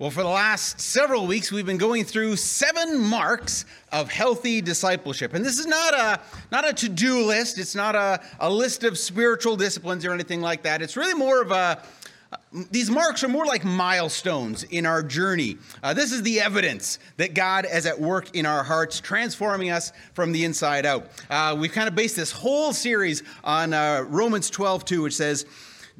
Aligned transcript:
Well, 0.00 0.10
for 0.10 0.22
the 0.22 0.30
last 0.30 0.80
several 0.80 1.26
weeks, 1.26 1.52
we've 1.52 1.66
been 1.66 1.76
going 1.76 2.04
through 2.06 2.36
seven 2.36 2.98
marks 2.98 3.66
of 3.92 4.10
healthy 4.10 4.62
discipleship. 4.62 5.34
And 5.34 5.44
this 5.44 5.58
is 5.58 5.66
not 5.66 5.92
a, 5.92 6.20
not 6.50 6.66
a 6.66 6.72
to 6.72 6.88
do 6.88 7.26
list, 7.26 7.58
it's 7.58 7.74
not 7.74 7.94
a, 7.94 8.18
a 8.38 8.48
list 8.48 8.82
of 8.82 8.96
spiritual 8.96 9.56
disciplines 9.56 10.06
or 10.06 10.14
anything 10.14 10.40
like 10.40 10.62
that. 10.62 10.80
It's 10.80 10.96
really 10.96 11.12
more 11.12 11.42
of 11.42 11.50
a, 11.50 11.82
these 12.70 12.90
marks 12.90 13.22
are 13.24 13.28
more 13.28 13.44
like 13.44 13.62
milestones 13.62 14.62
in 14.62 14.86
our 14.86 15.02
journey. 15.02 15.58
Uh, 15.82 15.92
this 15.92 16.12
is 16.12 16.22
the 16.22 16.40
evidence 16.40 16.98
that 17.18 17.34
God 17.34 17.66
is 17.70 17.84
at 17.84 18.00
work 18.00 18.34
in 18.34 18.46
our 18.46 18.64
hearts, 18.64 19.00
transforming 19.00 19.68
us 19.68 19.92
from 20.14 20.32
the 20.32 20.46
inside 20.46 20.86
out. 20.86 21.10
Uh, 21.28 21.54
we've 21.60 21.72
kind 21.72 21.88
of 21.88 21.94
based 21.94 22.16
this 22.16 22.32
whole 22.32 22.72
series 22.72 23.22
on 23.44 23.74
uh, 23.74 24.06
Romans 24.08 24.48
12, 24.48 24.82
2, 24.86 25.02
which 25.02 25.14
says, 25.14 25.44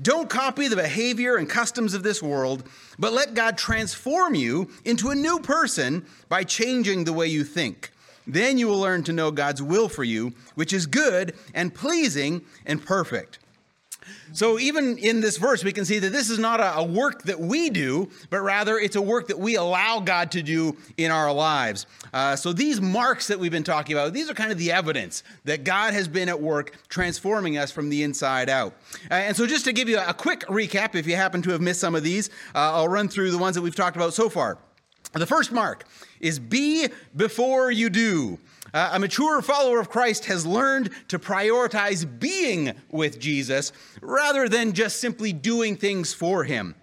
don't 0.03 0.31
copy 0.31 0.69
the 0.69 0.77
behavior 0.77 1.37
and 1.37 1.49
customs 1.49 1.95
of 1.95 2.03
this 2.03 2.23
world, 2.23 2.65
but 2.99 3.13
let 3.13 3.35
God 3.35 3.59
transform 3.59 4.35
you 4.35 4.71
into 4.85 5.11
a 5.11 5.15
new 5.15 5.41
person 5.41 6.07
by 6.29 6.45
changing 6.45 7.05
the 7.05 7.13
way 7.13 7.27
you 7.27 7.45
think. 7.45 7.91
Then 8.27 8.59
you 8.59 8.69
will 8.69 8.79
learn 8.79 9.03
to 9.05 9.13
know 9.13 9.31
God's 9.31 9.63
will 9.63 9.89
for 9.89 10.05
you, 10.05 10.33
which 10.55 10.73
is 10.73 10.87
good 10.87 11.35
and 11.55 11.75
pleasing 11.75 12.43
and 12.65 12.85
perfect. 12.85 13.39
So, 14.33 14.59
even 14.59 14.99
in 14.99 15.21
this 15.21 15.37
verse, 15.37 15.65
we 15.65 15.73
can 15.73 15.85
see 15.85 15.99
that 15.99 16.11
this 16.11 16.31
is 16.31 16.39
not 16.39 16.61
a, 16.61 16.85
work 16.85 17.23
that 17.23 17.39
we 17.39 17.71
do, 17.71 18.09
but 18.31 18.41
rather 18.41 18.79
it's 18.79 18.97
a 18.97 19.03
work 19.03 19.29
that 19.29 19.39
we 19.39 19.57
allow 19.57 20.01
God 20.01 20.31
to 20.33 20.43
do 20.43 20.77
in 20.97 21.11
our 21.11 21.33
lives. 21.33 21.87
Uh, 22.13 22.37
so, 22.37 22.53
these 22.53 22.81
marks 22.81 23.27
that 23.29 23.39
we've 23.39 23.51
been 23.51 23.65
talking 23.65 23.97
about, 23.97 24.13
these 24.13 24.31
are 24.31 24.35
kind 24.35 24.53
of 24.53 24.59
the 24.59 24.73
evidence 24.73 25.23
that 25.45 25.65
God 25.65 25.95
has 25.95 26.09
been 26.09 26.29
at 26.29 26.41
work 26.41 26.79
transforming 26.89 27.59
us 27.59 27.71
from 27.71 27.89
the 27.89 28.03
inside 28.03 28.49
out. 28.49 28.75
Uh, 29.11 29.15
and 29.15 29.37
so, 29.37 29.47
just 29.47 29.65
to 29.65 29.73
give 29.73 29.89
you 29.89 29.99
a 29.99 30.15
quick 30.15 30.41
recap, 30.47 30.95
if 30.95 31.07
you 31.07 31.17
happen 31.17 31.43
to 31.43 31.51
have 31.51 31.61
missed 31.61 31.81
some 31.81 31.95
of 31.95 32.03
these, 32.03 32.29
uh, 32.55 32.73
I'll 32.75 32.89
run 32.89 33.09
through 33.09 33.31
the 33.31 33.39
ones 33.39 33.57
that 33.57 33.63
we've 33.63 33.75
talked 33.75 33.97
about 33.97 34.15
so 34.15 34.29
far. 34.29 34.59
The 35.13 35.27
first 35.27 35.51
mark 35.51 35.87
is 36.21 36.39
be 36.39 36.89
before 37.17 37.71
you 37.71 37.91
do. 37.91 38.39
Uh, 38.73 38.91
a 38.93 38.99
mature 38.99 39.43
follower 39.43 39.81
of 39.81 39.91
Christ 39.91 40.27
has 40.27 40.47
learned 40.47 40.91
to 41.09 41.19
prioritize 41.19 42.07
being 42.21 42.73
with 42.91 43.19
Jesus 43.19 43.73
rather 44.01 44.49
than 44.49 44.73
just 44.73 45.01
simply 45.01 45.33
doing 45.33 45.77
things 45.77 46.15
for 46.15 46.45
him. 46.45 46.75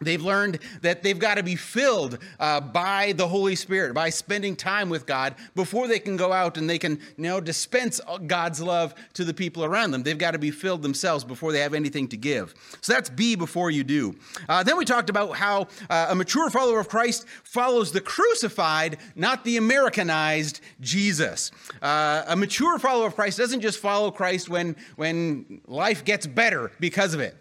They've 0.00 0.22
learned 0.22 0.60
that 0.80 1.02
they've 1.02 1.18
got 1.18 1.36
to 1.36 1.42
be 1.42 1.56
filled 1.56 2.18
uh, 2.38 2.60
by 2.60 3.12
the 3.12 3.28
Holy 3.28 3.54
Spirit, 3.54 3.92
by 3.92 4.08
spending 4.08 4.56
time 4.56 4.88
with 4.88 5.04
God 5.04 5.34
before 5.54 5.88
they 5.88 5.98
can 5.98 6.16
go 6.16 6.32
out 6.32 6.56
and 6.56 6.68
they 6.68 6.78
can 6.78 6.92
you 7.16 7.24
know, 7.24 7.40
dispense 7.40 8.00
God's 8.26 8.62
love 8.62 8.94
to 9.14 9.24
the 9.24 9.34
people 9.34 9.64
around 9.64 9.90
them. 9.90 10.02
They've 10.02 10.16
got 10.16 10.30
to 10.30 10.38
be 10.38 10.50
filled 10.50 10.82
themselves 10.82 11.22
before 11.22 11.52
they 11.52 11.60
have 11.60 11.74
anything 11.74 12.08
to 12.08 12.16
give. 12.16 12.54
So 12.80 12.94
that's 12.94 13.10
be 13.10 13.36
before 13.36 13.70
you 13.70 13.84
do. 13.84 14.16
Uh, 14.48 14.62
then 14.62 14.78
we 14.78 14.86
talked 14.86 15.10
about 15.10 15.36
how 15.36 15.68
uh, 15.90 16.06
a 16.10 16.14
mature 16.14 16.48
follower 16.48 16.80
of 16.80 16.88
Christ 16.88 17.26
follows 17.44 17.92
the 17.92 18.00
crucified, 18.00 18.96
not 19.14 19.44
the 19.44 19.58
Americanized 19.58 20.60
Jesus. 20.80 21.50
Uh, 21.82 22.24
a 22.26 22.36
mature 22.36 22.78
follower 22.78 23.06
of 23.06 23.14
Christ 23.14 23.36
doesn't 23.36 23.60
just 23.60 23.78
follow 23.78 24.10
Christ 24.10 24.48
when, 24.48 24.76
when 24.96 25.60
life 25.66 26.04
gets 26.04 26.26
better 26.26 26.72
because 26.80 27.12
of 27.12 27.20
it. 27.20 27.36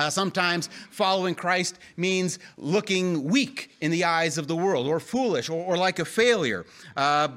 Uh, 0.00 0.08
sometimes 0.08 0.70
following 0.90 1.34
Christ 1.34 1.78
means 1.98 2.38
looking 2.56 3.24
weak 3.24 3.70
in 3.82 3.90
the 3.90 4.04
eyes 4.04 4.38
of 4.38 4.48
the 4.48 4.56
world, 4.56 4.86
or 4.86 4.98
foolish, 4.98 5.50
or, 5.50 5.62
or 5.62 5.76
like 5.76 5.98
a 5.98 6.06
failure. 6.06 6.64
Uh, 6.96 7.28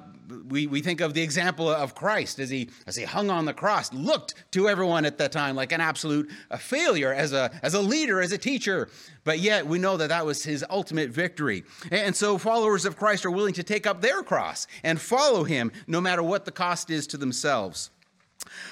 we, 0.48 0.68
we 0.68 0.82
think 0.82 1.02
of 1.02 1.14
the 1.14 1.22
example 1.22 1.70
of 1.70 1.94
Christ 1.94 2.40
as 2.40 2.50
he, 2.50 2.70
as 2.88 2.96
he 2.96 3.04
hung 3.04 3.30
on 3.30 3.44
the 3.44 3.54
cross, 3.54 3.92
looked 3.92 4.36
to 4.52 4.70
everyone 4.70 5.04
at 5.04 5.18
that 5.18 5.34
time 5.34 5.58
like 5.58 5.74
an 5.74 5.82
absolute 5.82 6.32
a 6.50 6.58
failure 6.58 7.14
as 7.14 7.34
a, 7.34 7.52
as 7.62 7.74
a 7.74 7.82
leader, 7.82 8.22
as 8.22 8.32
a 8.32 8.38
teacher. 8.38 8.88
But 9.26 9.40
yet 9.40 9.68
we 9.68 9.78
know 9.78 9.98
that 9.98 10.08
that 10.08 10.26
was 10.26 10.46
his 10.46 10.64
ultimate 10.70 11.10
victory. 11.10 11.66
And 11.92 12.16
so 12.16 12.38
followers 12.38 12.86
of 12.86 12.96
Christ 12.96 13.26
are 13.26 13.32
willing 13.32 13.56
to 13.56 13.64
take 13.64 13.86
up 13.86 14.00
their 14.00 14.24
cross 14.24 14.68
and 14.84 15.02
follow 15.02 15.44
him 15.44 15.70
no 15.86 16.00
matter 16.00 16.24
what 16.24 16.46
the 16.46 16.52
cost 16.52 16.90
is 16.90 17.08
to 17.08 17.18
themselves. 17.18 17.90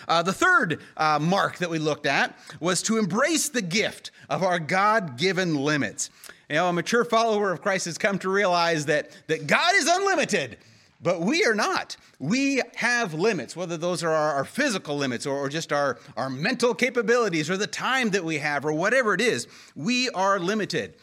Uh, 0.07 0.21
the 0.21 0.33
third 0.33 0.79
uh, 0.97 1.19
mark 1.19 1.57
that 1.57 1.69
we 1.69 1.79
looked 1.79 2.05
at 2.05 2.37
was 2.59 2.81
to 2.83 2.97
embrace 2.97 3.49
the 3.49 3.61
gift 3.61 4.11
of 4.29 4.43
our 4.43 4.59
God 4.59 5.17
given 5.17 5.55
limits. 5.55 6.09
You 6.49 6.55
know, 6.55 6.69
a 6.69 6.73
mature 6.73 7.05
follower 7.05 7.51
of 7.51 7.61
Christ 7.61 7.85
has 7.85 7.97
come 7.97 8.19
to 8.19 8.29
realize 8.29 8.85
that, 8.87 9.11
that 9.27 9.47
God 9.47 9.73
is 9.75 9.87
unlimited, 9.87 10.57
but 11.01 11.21
we 11.21 11.45
are 11.45 11.55
not. 11.55 11.95
We 12.19 12.61
have 12.75 13.13
limits, 13.13 13.55
whether 13.55 13.77
those 13.77 14.03
are 14.03 14.11
our, 14.11 14.33
our 14.33 14.45
physical 14.45 14.97
limits 14.97 15.25
or, 15.25 15.37
or 15.37 15.49
just 15.49 15.71
our, 15.71 15.97
our 16.17 16.29
mental 16.29 16.75
capabilities 16.75 17.49
or 17.49 17.57
the 17.57 17.67
time 17.67 18.09
that 18.11 18.23
we 18.23 18.37
have 18.39 18.65
or 18.65 18.73
whatever 18.73 19.13
it 19.13 19.21
is. 19.21 19.47
We 19.75 20.09
are 20.09 20.39
limited. 20.39 20.95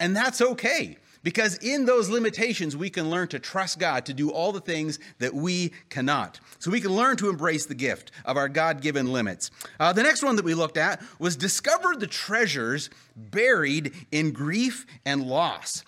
And 0.00 0.14
that's 0.14 0.42
okay. 0.42 0.98
Because 1.26 1.56
in 1.56 1.86
those 1.86 2.08
limitations, 2.08 2.76
we 2.76 2.88
can 2.88 3.10
learn 3.10 3.26
to 3.28 3.40
trust 3.40 3.80
God 3.80 4.06
to 4.06 4.14
do 4.14 4.30
all 4.30 4.52
the 4.52 4.60
things 4.60 5.00
that 5.18 5.34
we 5.34 5.72
cannot. 5.88 6.38
So 6.60 6.70
we 6.70 6.80
can 6.80 6.92
learn 6.92 7.16
to 7.16 7.28
embrace 7.28 7.66
the 7.66 7.74
gift 7.74 8.12
of 8.24 8.36
our 8.36 8.48
God 8.48 8.80
given 8.80 9.12
limits. 9.12 9.50
Uh, 9.80 9.92
the 9.92 10.04
next 10.04 10.22
one 10.22 10.36
that 10.36 10.44
we 10.44 10.54
looked 10.54 10.76
at 10.76 11.02
was 11.18 11.34
discover 11.34 11.96
the 11.96 12.06
treasures 12.06 12.90
buried 13.16 13.92
in 14.12 14.30
grief 14.30 14.86
and 15.04 15.24
loss. 15.24 15.82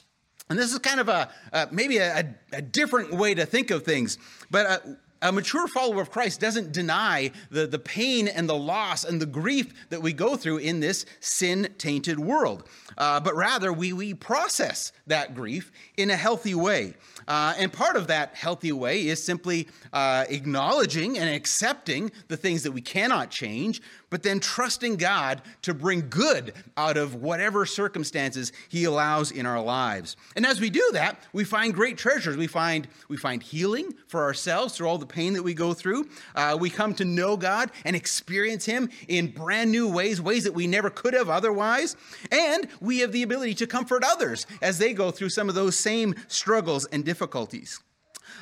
And 0.50 0.59
this 0.59 0.72
is 0.72 0.78
kind 0.81 0.99
of 0.99 1.09
a 1.09 1.31
uh, 1.53 1.66
maybe 1.70 1.99
a, 1.99 2.34
a, 2.53 2.60
different 2.60 3.12
way 3.12 3.32
to 3.34 3.47
think 3.47 3.70
of 3.70 3.84
things, 3.84 4.19
but 4.50 4.66
uh, 4.66 4.78
a 5.23 5.33
mature 5.33 5.67
follower 5.67 6.01
of 6.01 6.11
Christ 6.11 6.41
doesn't 6.41 6.73
deny 6.73 7.31
the, 7.51 7.67
the 7.67 7.79
pain 7.79 8.29
and 8.29 8.49
the 8.49 8.56
loss 8.56 9.05
and 9.05 9.21
the 9.21 9.27
grief 9.27 9.89
that 9.91 10.01
we 10.01 10.12
go 10.12 10.37
through 10.37 10.59
in 10.59 10.81
this 10.81 11.06
sin 11.21 11.69
tainted 11.79 12.19
world, 12.19 12.69
uh, 12.97 13.21
but 13.21 13.34
rather 13.34 13.73
we, 13.73 13.93
we 13.93 14.15
process 14.15 14.93
that 15.06 15.34
grief 15.34 15.73
in 15.97 16.11
a 16.11 16.17
healthy 16.17 16.55
way. 16.55 16.95
Uh, 17.27 17.55
and 17.59 17.73
part 17.73 17.97
of 17.97 18.06
that 18.06 18.34
healthy 18.34 18.73
way 18.73 19.06
is 19.06 19.23
simply 19.23 19.69
uh, 19.93 20.25
acknowledging 20.29 21.19
and 21.19 21.29
accepting 21.29 22.11
the 22.29 22.37
things 22.37 22.62
that 22.62 22.73
we 22.73 22.81
cannot 22.81 23.31
change, 23.31 23.83
but 24.11 24.23
then 24.23 24.41
trusting 24.41 24.97
God 24.97 25.43
to 25.63 25.75
bring 25.75 26.09
good 26.09 26.55
out 26.77 26.97
of 26.97 27.15
whatever 27.15 27.67
circumstances 27.67 28.53
He 28.69 28.85
allows 28.85 29.31
in 29.31 29.47
our 29.47 29.61
lives. 29.61 30.17
And 30.37 30.47
as 30.47 30.61
we 30.61 30.71
do 30.71 30.89
that, 30.93 31.23
we 31.33 31.45
find 31.45 31.75
great 31.75 31.99
treasures. 31.99 32.37
We 32.37 32.47
find 32.47 32.89
we 33.09 33.17
find 33.17 33.43
healing 33.43 33.95
for 34.07 34.23
ourselves 34.23 34.77
through 34.77 34.89
all 34.89 34.99
the 34.99 35.07
pain 35.07 35.35
that 35.35 35.43
we 35.43 35.55
go 35.55 35.75
through. 35.75 36.09
Uh, 36.35 36.57
we 36.59 36.71
come 36.71 36.95
to 36.95 37.05
know 37.05 37.37
God 37.37 37.71
and 37.85 37.95
experience 37.95 38.65
Him 38.65 38.89
in 39.09 39.29
brand 39.29 39.71
new 39.71 39.89
ways, 39.89 40.21
ways 40.21 40.45
that 40.45 40.55
we 40.55 40.67
never 40.67 40.91
could 40.91 41.15
have 41.15 41.29
otherwise. 41.29 41.97
And 42.31 42.69
we 42.81 42.99
have 43.01 43.13
the 43.13 43.23
ability 43.23 43.55
to 43.55 43.67
comfort 43.67 44.03
others 44.05 44.47
as 44.63 44.79
they 44.79 44.93
go 44.93 45.11
through 45.11 45.31
some 45.31 45.49
of 45.49 45.55
those 45.55 45.77
same 45.77 46.15
struggles 46.29 46.85
and 46.87 47.05
difficulties. 47.05 47.81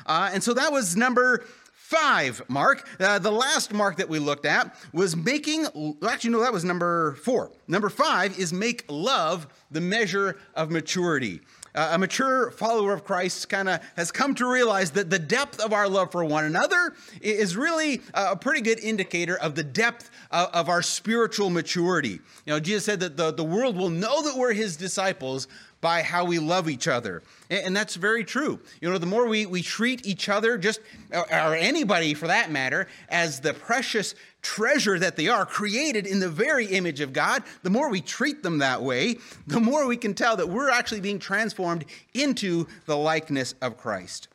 Uh, 0.05 0.29
and 0.33 0.43
so 0.43 0.53
that 0.53 0.71
was 0.71 0.95
number 0.95 1.45
five 1.87 2.41
mark. 2.49 2.85
Uh, 2.99 3.17
the 3.17 3.31
last 3.31 3.71
mark 3.71 3.95
that 3.95 4.09
we 4.09 4.19
looked 4.19 4.45
at 4.45 4.75
was 4.91 5.15
making, 5.15 5.65
actually, 6.05 6.31
no, 6.31 6.41
that 6.41 6.51
was 6.51 6.65
number 6.65 7.15
four. 7.15 7.49
Number 7.65 7.87
five 7.87 8.37
is 8.37 8.51
make 8.51 8.83
love 8.89 9.47
the 9.71 9.79
measure 9.79 10.37
of 10.53 10.69
maturity. 10.69 11.39
Uh, 11.73 11.91
a 11.91 11.97
mature 11.97 12.51
follower 12.51 12.91
of 12.91 13.05
Christ 13.05 13.47
kind 13.49 13.69
of 13.69 13.79
has 13.95 14.11
come 14.11 14.33
to 14.35 14.51
realize 14.51 14.91
that 14.91 15.09
the 15.09 15.19
depth 15.19 15.59
of 15.61 15.71
our 15.71 15.87
love 15.87 16.11
for 16.11 16.25
one 16.25 16.43
another 16.43 16.95
is 17.21 17.55
really 17.55 18.01
a 18.13 18.35
pretty 18.35 18.61
good 18.61 18.79
indicator 18.79 19.37
of 19.37 19.55
the 19.55 19.63
depth 19.63 20.09
of, 20.31 20.49
of 20.53 20.69
our 20.69 20.81
spiritual 20.81 21.49
maturity. 21.51 22.19
You 22.45 22.53
know, 22.53 22.59
Jesus 22.59 22.83
said 22.83 22.99
that 23.01 23.15
the, 23.15 23.31
the 23.31 23.43
world 23.43 23.77
will 23.77 23.91
know 23.91 24.23
that 24.23 24.35
we're 24.35 24.53
his 24.53 24.75
disciples 24.75 25.47
by 25.87 26.01
how 26.01 26.25
we 26.25 26.37
love 26.37 26.67
each 26.69 26.85
other. 26.85 27.23
And 27.49 27.73
that's 27.73 27.95
very 27.95 28.25
true. 28.25 28.59
You 28.81 28.89
know, 28.89 28.97
the 28.97 29.05
more 29.05 29.25
we, 29.25 29.45
we 29.45 29.61
treat 29.61 30.05
each 30.05 30.27
other, 30.27 30.57
just 30.57 30.81
uh, 31.13 31.23
or 31.31 31.55
anybody 31.55 32.13
for 32.13 32.27
that 32.27 32.51
matter, 32.51 32.89
as 33.07 33.39
the 33.39 33.53
precious 33.53 34.13
treasure 34.41 34.99
that 34.99 35.15
they 35.15 35.29
are, 35.29 35.45
created 35.45 36.05
in 36.05 36.19
the 36.19 36.27
very 36.27 36.65
image 36.65 36.99
of 36.99 37.13
God, 37.13 37.41
the 37.63 37.69
more 37.69 37.89
we 37.89 38.01
treat 38.01 38.43
them 38.43 38.57
that 38.57 38.81
way, 38.81 39.15
the 39.47 39.61
more 39.61 39.87
we 39.87 39.95
can 39.95 40.13
tell 40.13 40.35
that 40.35 40.49
we're 40.49 40.69
actually 40.69 40.99
being 40.99 41.19
transformed 41.19 41.85
into 42.13 42.67
the 42.85 42.97
likeness 42.97 43.55
of 43.61 43.77
Christ. 43.77 44.27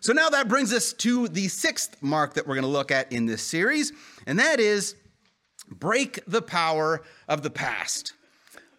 So 0.00 0.12
now 0.12 0.28
that 0.28 0.48
brings 0.48 0.74
us 0.74 0.92
to 0.92 1.28
the 1.28 1.48
sixth 1.48 1.96
mark 2.02 2.34
that 2.34 2.46
we're 2.46 2.56
going 2.56 2.64
to 2.64 2.68
look 2.68 2.90
at 2.90 3.10
in 3.10 3.24
this 3.24 3.40
series, 3.40 3.94
and 4.26 4.38
that 4.38 4.60
is 4.60 4.96
break 5.70 6.20
the 6.26 6.42
power 6.42 7.00
of 7.26 7.42
the 7.42 7.48
past. 7.48 8.12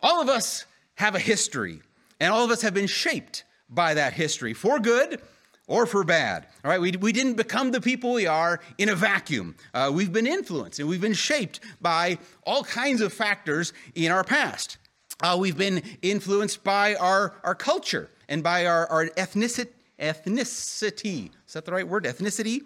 All 0.04 0.22
of 0.22 0.30
us 0.30 0.66
have 1.00 1.16
a 1.16 1.20
history, 1.20 1.82
and 2.20 2.34
all 2.34 2.44
of 2.44 2.52
us 2.52 2.62
have 2.62 2.74
been 2.74 2.86
shaped 2.86 3.46
by 3.70 3.94
that 3.94 4.12
history 4.12 4.54
for 4.54 4.80
good 4.80 5.22
or 5.66 5.86
for 5.86 6.04
bad. 6.04 6.46
All 6.66 6.70
right, 6.70 6.82
we, 6.82 6.92
we 6.92 7.14
didn't 7.14 7.36
become 7.36 7.72
the 7.72 7.80
people 7.80 8.12
we 8.12 8.28
are 8.28 8.60
in 8.78 8.90
a 8.90 8.96
vacuum. 8.96 9.56
Uh, 9.74 9.92
we've 9.94 10.12
been 10.12 10.28
influenced 10.28 10.78
and 10.78 10.90
we've 10.90 11.00
been 11.00 11.14
shaped 11.14 11.62
by 11.80 12.18
all 12.46 12.66
kinds 12.66 13.00
of 13.00 13.14
factors 13.14 13.72
in 13.96 14.12
our 14.12 14.26
past. 14.26 14.78
Uh, 15.24 15.38
we've 15.40 15.58
been 15.58 15.82
influenced 16.02 16.66
by 16.66 16.96
our, 16.96 17.34
our 17.46 17.56
culture 17.56 18.10
and 18.28 18.44
by 18.44 18.66
our, 18.66 18.86
our 18.88 19.06
ethnicity, 19.12 19.70
ethnicity. 20.02 21.32
Is 21.48 21.54
that 21.54 21.64
the 21.64 21.72
right 21.72 21.88
word? 21.88 22.04
Ethnicity. 22.04 22.64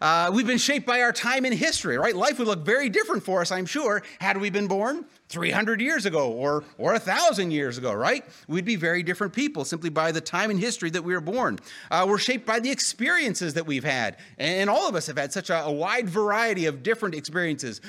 Uh, 0.00 0.30
we've 0.32 0.46
been 0.46 0.58
shaped 0.58 0.86
by 0.86 1.02
our 1.02 1.12
time 1.12 1.44
in 1.44 1.52
history, 1.52 1.98
right? 1.98 2.14
Life 2.14 2.38
would 2.38 2.48
look 2.48 2.64
very 2.64 2.88
different 2.88 3.22
for 3.22 3.40
us, 3.40 3.50
I'm 3.50 3.66
sure, 3.66 4.02
had 4.20 4.36
we 4.36 4.50
been 4.50 4.68
born 4.68 5.04
300 5.28 5.80
years 5.80 6.06
ago 6.06 6.30
or, 6.30 6.64
or 6.78 6.92
1,000 6.92 7.50
years 7.50 7.78
ago, 7.78 7.92
right? 7.92 8.24
We'd 8.46 8.64
be 8.64 8.76
very 8.76 9.02
different 9.02 9.32
people 9.32 9.64
simply 9.64 9.90
by 9.90 10.12
the 10.12 10.20
time 10.20 10.50
in 10.50 10.58
history 10.58 10.90
that 10.90 11.02
we 11.02 11.14
were 11.14 11.20
born. 11.20 11.58
Uh, 11.90 12.06
we're 12.08 12.18
shaped 12.18 12.46
by 12.46 12.60
the 12.60 12.70
experiences 12.70 13.54
that 13.54 13.66
we've 13.66 13.84
had. 13.84 14.16
And 14.38 14.70
all 14.70 14.88
of 14.88 14.94
us 14.94 15.06
have 15.08 15.18
had 15.18 15.32
such 15.32 15.50
a, 15.50 15.64
a 15.64 15.72
wide 15.72 16.08
variety 16.08 16.66
of 16.66 16.82
different 16.82 17.14
experiences 17.14 17.80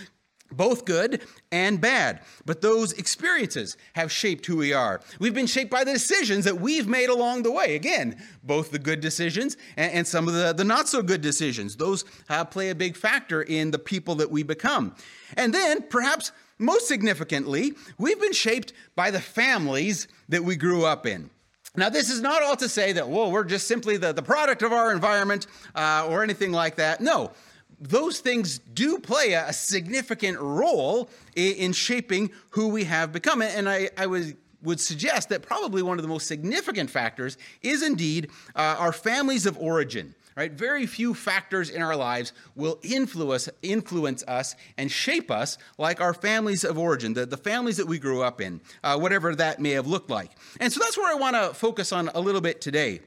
both 0.52 0.86
good 0.86 1.22
and 1.52 1.80
bad. 1.80 2.22
But 2.46 2.62
those 2.62 2.94
experiences 2.94 3.78
have 3.94 4.12
shaped 4.12 4.46
who 4.46 4.58
we 4.58 4.74
are. 4.74 5.02
We've 5.20 5.34
been 5.34 5.48
shaped 5.48 5.72
by 5.72 5.84
the 5.84 5.94
decisions 5.94 6.46
that 6.46 6.60
we've 6.60 6.88
made 6.88 7.10
along 7.10 7.44
the 7.44 7.52
way. 7.52 7.76
Again, 7.76 8.22
both 8.44 8.72
the 8.72 8.80
good 8.80 9.00
decisions 9.00 9.58
and, 9.78 9.92
and 9.94 10.08
some 10.08 10.28
of 10.28 10.34
the, 10.34 10.54
the 10.54 10.64
not 10.64 10.88
so 10.88 11.02
good 11.02 11.22
decisions. 11.22 11.76
Those 11.76 12.06
uh, 12.30 12.46
play 12.46 12.70
a 12.70 12.76
big 12.76 12.96
factor 12.96 13.42
in 13.42 13.72
the 13.72 13.80
people 13.80 14.16
that 14.16 14.32
we 14.32 14.44
become. 14.44 14.96
And 15.38 15.54
then, 15.54 15.84
perhaps 15.84 16.32
most 16.58 16.88
significantly, 16.88 17.74
we've 17.98 18.20
been 18.20 18.34
shaped 18.34 18.74
by 18.96 19.12
the 19.12 19.22
families 19.22 20.08
that 20.28 20.44
we 20.44 20.56
grew 20.56 20.86
up 20.86 21.06
in. 21.06 21.30
Now, 21.76 21.90
this 21.90 22.10
is 22.10 22.20
not 22.20 22.42
all 22.42 22.56
to 22.58 22.68
say 22.68 22.94
that, 22.94 23.08
well, 23.08 23.32
we're 23.32 23.44
just 23.44 23.68
simply 23.68 23.96
the, 23.98 24.12
the 24.12 24.24
product 24.24 24.64
of 24.64 24.74
our 24.74 24.92
environment 24.92 25.48
uh, 25.76 26.08
or 26.10 26.24
anything 26.24 26.52
like 26.52 26.76
that. 26.76 27.00
No, 27.00 27.32
those 27.80 28.20
things 28.20 28.60
do 28.60 29.00
play 29.00 29.34
a, 29.34 29.54
significant 29.54 30.40
role 30.40 31.10
in, 31.36 31.54
in, 31.56 31.74
shaping 31.74 32.32
who 32.52 32.68
we 32.68 32.84
have 32.86 33.12
become. 33.12 33.42
And 33.42 33.70
I, 33.70 33.90
I 33.98 34.08
was 34.08 34.34
would 34.62 34.80
suggest 34.80 35.30
that 35.30 35.42
probably 35.42 35.82
one 35.82 35.98
of 35.98 36.02
the 36.02 36.10
most 36.10 36.28
significant 36.28 36.90
factors 36.90 37.38
is 37.62 37.82
indeed 37.82 38.30
uh, 38.56 38.76
our 38.78 38.92
families 38.92 39.46
of 39.46 39.58
origin. 39.58 40.16
Right? 40.36 40.54
Very 40.54 40.86
few 40.86 41.14
factors 41.14 41.70
in 41.70 41.82
our 41.82 41.98
lives 41.98 42.32
will 42.56 42.80
influence, 42.82 43.50
influence 43.62 44.24
us 44.26 44.56
and 44.78 44.90
shape 44.90 45.30
us 45.32 45.58
like 45.78 46.00
our 46.00 46.14
families 46.14 46.64
of 46.64 46.78
origin, 46.78 47.14
the, 47.14 47.26
the 47.26 47.36
families 47.36 47.76
that 47.76 47.88
we 47.88 48.00
grew 48.00 48.22
up 48.22 48.40
in, 48.40 48.62
uh, 48.82 48.98
whatever 48.98 49.36
that 49.36 49.60
may 49.60 49.72
have 49.72 49.88
looked 49.88 50.10
like. 50.10 50.32
And 50.62 50.72
so 50.72 50.80
that's 50.80 50.98
where 50.98 51.12
I 51.12 51.16
want 51.16 51.36
to 51.36 51.54
focus 51.54 51.92
on 51.92 52.10
a 52.16 52.22
little 52.22 52.40
bit 52.40 52.62
today. 52.62 53.02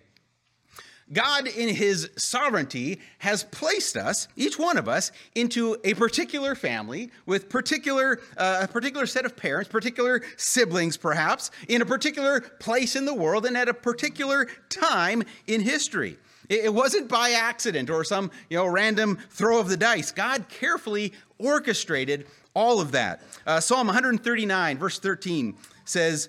God, 1.12 1.46
in 1.46 1.68
his 1.68 2.10
sovereignty, 2.16 3.00
has 3.18 3.44
placed 3.44 3.96
us, 3.96 4.28
each 4.36 4.58
one 4.58 4.78
of 4.78 4.88
us, 4.88 5.12
into 5.34 5.76
a 5.84 5.94
particular 5.94 6.54
family 6.54 7.10
with 7.26 7.48
particular, 7.48 8.20
uh, 8.36 8.60
a 8.62 8.68
particular 8.68 9.06
set 9.06 9.26
of 9.26 9.36
parents, 9.36 9.70
particular 9.70 10.22
siblings, 10.36 10.96
perhaps, 10.96 11.50
in 11.68 11.82
a 11.82 11.86
particular 11.86 12.40
place 12.40 12.96
in 12.96 13.04
the 13.04 13.14
world 13.14 13.44
and 13.46 13.56
at 13.56 13.68
a 13.68 13.74
particular 13.74 14.46
time 14.68 15.22
in 15.46 15.60
history. 15.60 16.16
It 16.48 16.72
wasn't 16.72 17.08
by 17.08 17.30
accident 17.30 17.88
or 17.88 18.04
some 18.04 18.30
you 18.50 18.58
know, 18.58 18.66
random 18.66 19.18
throw 19.30 19.58
of 19.58 19.68
the 19.68 19.76
dice. 19.76 20.10
God 20.10 20.48
carefully 20.48 21.12
orchestrated 21.38 22.26
all 22.54 22.80
of 22.80 22.92
that. 22.92 23.22
Uh, 23.46 23.60
Psalm 23.60 23.86
139, 23.86 24.78
verse 24.78 24.98
13 24.98 25.54
says, 25.84 26.28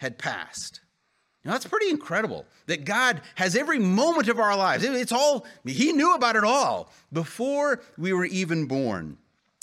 had 0.00 0.18
passed. 0.18 0.80
Now, 1.44 1.52
that's 1.52 1.66
pretty 1.66 1.88
incredible 1.88 2.46
that 2.66 2.84
God 2.84 3.20
has 3.34 3.56
every 3.56 3.78
moment 3.78 4.28
of 4.28 4.38
our 4.38 4.56
lives. 4.56 4.84
It's 4.84 5.12
all, 5.12 5.46
He 5.64 5.92
knew 5.92 6.14
about 6.14 6.36
it 6.36 6.44
all 6.44 6.90
before 7.12 7.82
we 7.96 8.12
were 8.12 8.24
even 8.26 8.66
born. 8.66 9.18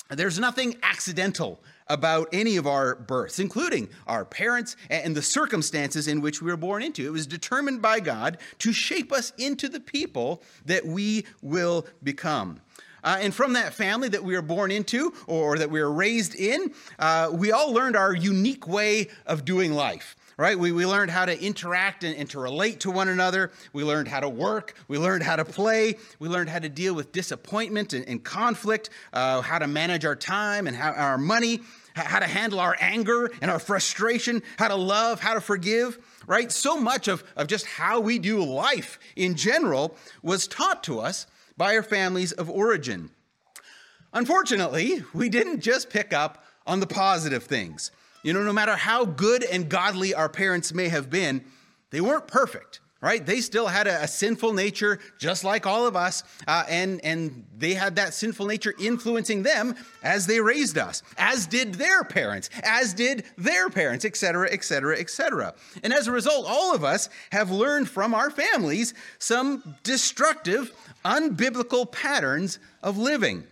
There's 0.09 0.39
nothing 0.39 0.77
accidental 0.83 1.61
about 1.87 2.29
any 2.31 2.55
of 2.57 2.67
our 2.67 2.95
births, 2.95 3.39
including 3.39 3.89
our 4.05 4.25
parents 4.25 4.75
and 4.89 5.15
the 5.15 5.21
circumstances 5.21 6.07
in 6.07 6.21
which 6.21 6.41
we 6.41 6.51
were 6.51 6.57
born 6.57 6.83
into. 6.83 7.05
It 7.05 7.11
was 7.11 7.27
determined 7.27 7.81
by 7.81 7.99
God 7.99 8.37
to 8.59 8.71
shape 8.71 9.11
us 9.11 9.33
into 9.37 9.67
the 9.69 9.79
people 9.79 10.43
that 10.65 10.85
we 10.85 11.25
will 11.41 11.87
become. 12.03 12.61
Uh, 13.03 13.17
and 13.21 13.33
from 13.33 13.53
that 13.53 13.73
family 13.73 14.09
that 14.09 14.23
we 14.23 14.35
were 14.35 14.41
born 14.41 14.69
into 14.71 15.13
or 15.27 15.57
that 15.57 15.69
we 15.71 15.81
were 15.81 15.91
raised 15.91 16.35
in, 16.35 16.73
uh, 16.99 17.29
we 17.31 17.51
all 17.51 17.71
learned 17.71 17.95
our 17.95 18.13
unique 18.13 18.67
way 18.67 19.07
of 19.25 19.45
doing 19.45 19.73
life 19.73 20.15
right? 20.37 20.57
We, 20.57 20.71
we 20.71 20.85
learned 20.85 21.09
how 21.09 21.25
to 21.25 21.43
interact 21.43 22.03
and, 22.03 22.15
and, 22.15 22.29
to 22.29 22.39
relate 22.39 22.81
to 22.81 22.91
one 22.91 23.09
another. 23.09 23.51
We 23.73 23.83
learned 23.83 24.07
how 24.07 24.19
to 24.19 24.29
work. 24.29 24.75
We 24.87 24.99
learned 24.99 25.23
how 25.23 25.35
to 25.35 25.43
play. 25.43 25.95
We 26.19 26.29
learned 26.29 26.49
how 26.49 26.59
to 26.59 26.69
deal 26.69 26.93
with 26.93 27.11
disappointment 27.11 27.93
and, 27.93 28.07
and 28.07 28.23
conflict, 28.23 28.91
uh, 29.13 29.41
how 29.41 29.57
to 29.57 29.67
manage 29.67 30.05
our 30.05 30.15
time 30.15 30.67
and 30.67 30.77
how, 30.77 30.91
our 30.91 31.17
money, 31.17 31.61
how 31.95 32.19
to 32.19 32.27
handle 32.27 32.59
our 32.59 32.77
anger 32.79 33.31
and 33.41 33.49
our 33.49 33.57
frustration, 33.57 34.43
how 34.59 34.67
to 34.67 34.75
love, 34.75 35.19
how 35.19 35.33
to 35.33 35.41
forgive, 35.41 35.97
right? 36.27 36.51
So 36.51 36.79
much 36.79 37.07
of, 37.07 37.23
of 37.35 37.47
just 37.47 37.65
how 37.65 37.99
we 37.99 38.19
do 38.19 38.43
life 38.43 38.99
in 39.15 39.35
general 39.35 39.97
was 40.21 40.47
taught 40.47 40.83
to 40.83 40.99
us 40.99 41.25
by 41.57 41.75
our 41.75 41.83
families 41.83 42.31
of 42.31 42.49
origin. 42.49 43.09
Unfortunately, 44.13 45.03
we 45.13 45.29
didn't 45.29 45.61
just 45.61 45.89
pick 45.89 46.13
up 46.13 46.43
on 46.67 46.79
the 46.79 46.87
positive 46.87 47.43
things. 47.43 47.91
You 48.23 48.33
know, 48.33 48.43
no 48.43 48.53
matter 48.53 48.75
how 48.75 49.05
good 49.05 49.43
and 49.43 49.69
godly 49.69 50.13
our 50.13 50.29
parents 50.29 50.73
may 50.73 50.89
have 50.89 51.09
been, 51.09 51.43
they 51.91 52.01
weren't 52.01 52.27
perfect, 52.27 52.81
right? 52.99 53.25
They 53.25 53.41
still 53.41 53.67
had 53.67 53.87
a, 53.87 54.03
a 54.03 54.07
sinful 54.07 54.53
nature, 54.53 54.99
just 55.19 55.43
like 55.43 55.65
all 55.65 55.87
of 55.87 55.95
us, 55.95 56.23
uh, 56.47 56.63
and 56.67 57.03
and 57.05 57.45
they 57.57 57.73
had 57.73 57.95
that 57.95 58.13
sinful 58.13 58.47
nature 58.47 58.73
influencing 58.79 59.43
them 59.43 59.75
as 60.03 60.25
they 60.25 60.41
raised 60.41 60.77
us, 60.77 61.03
as 61.17 61.47
did 61.47 61.75
their 61.75 62.03
parents, 62.03 62.49
as 62.63 62.93
did 62.93 63.23
their 63.37 63.69
parents, 63.69 64.03
etc., 64.03 64.49
etc., 64.51 64.99
etc. 64.99 65.53
And 65.83 65.93
as 65.93 66.07
a 66.07 66.11
result, 66.11 66.45
all 66.47 66.73
of 66.73 66.83
us 66.83 67.09
have 67.31 67.51
learned 67.51 67.87
from 67.89 68.13
our 68.13 68.29
families 68.29 68.93
some 69.19 69.75
destructive, 69.83 70.73
unbiblical 71.05 71.89
patterns 71.89 72.59
of 72.83 72.97
living. 72.97 73.45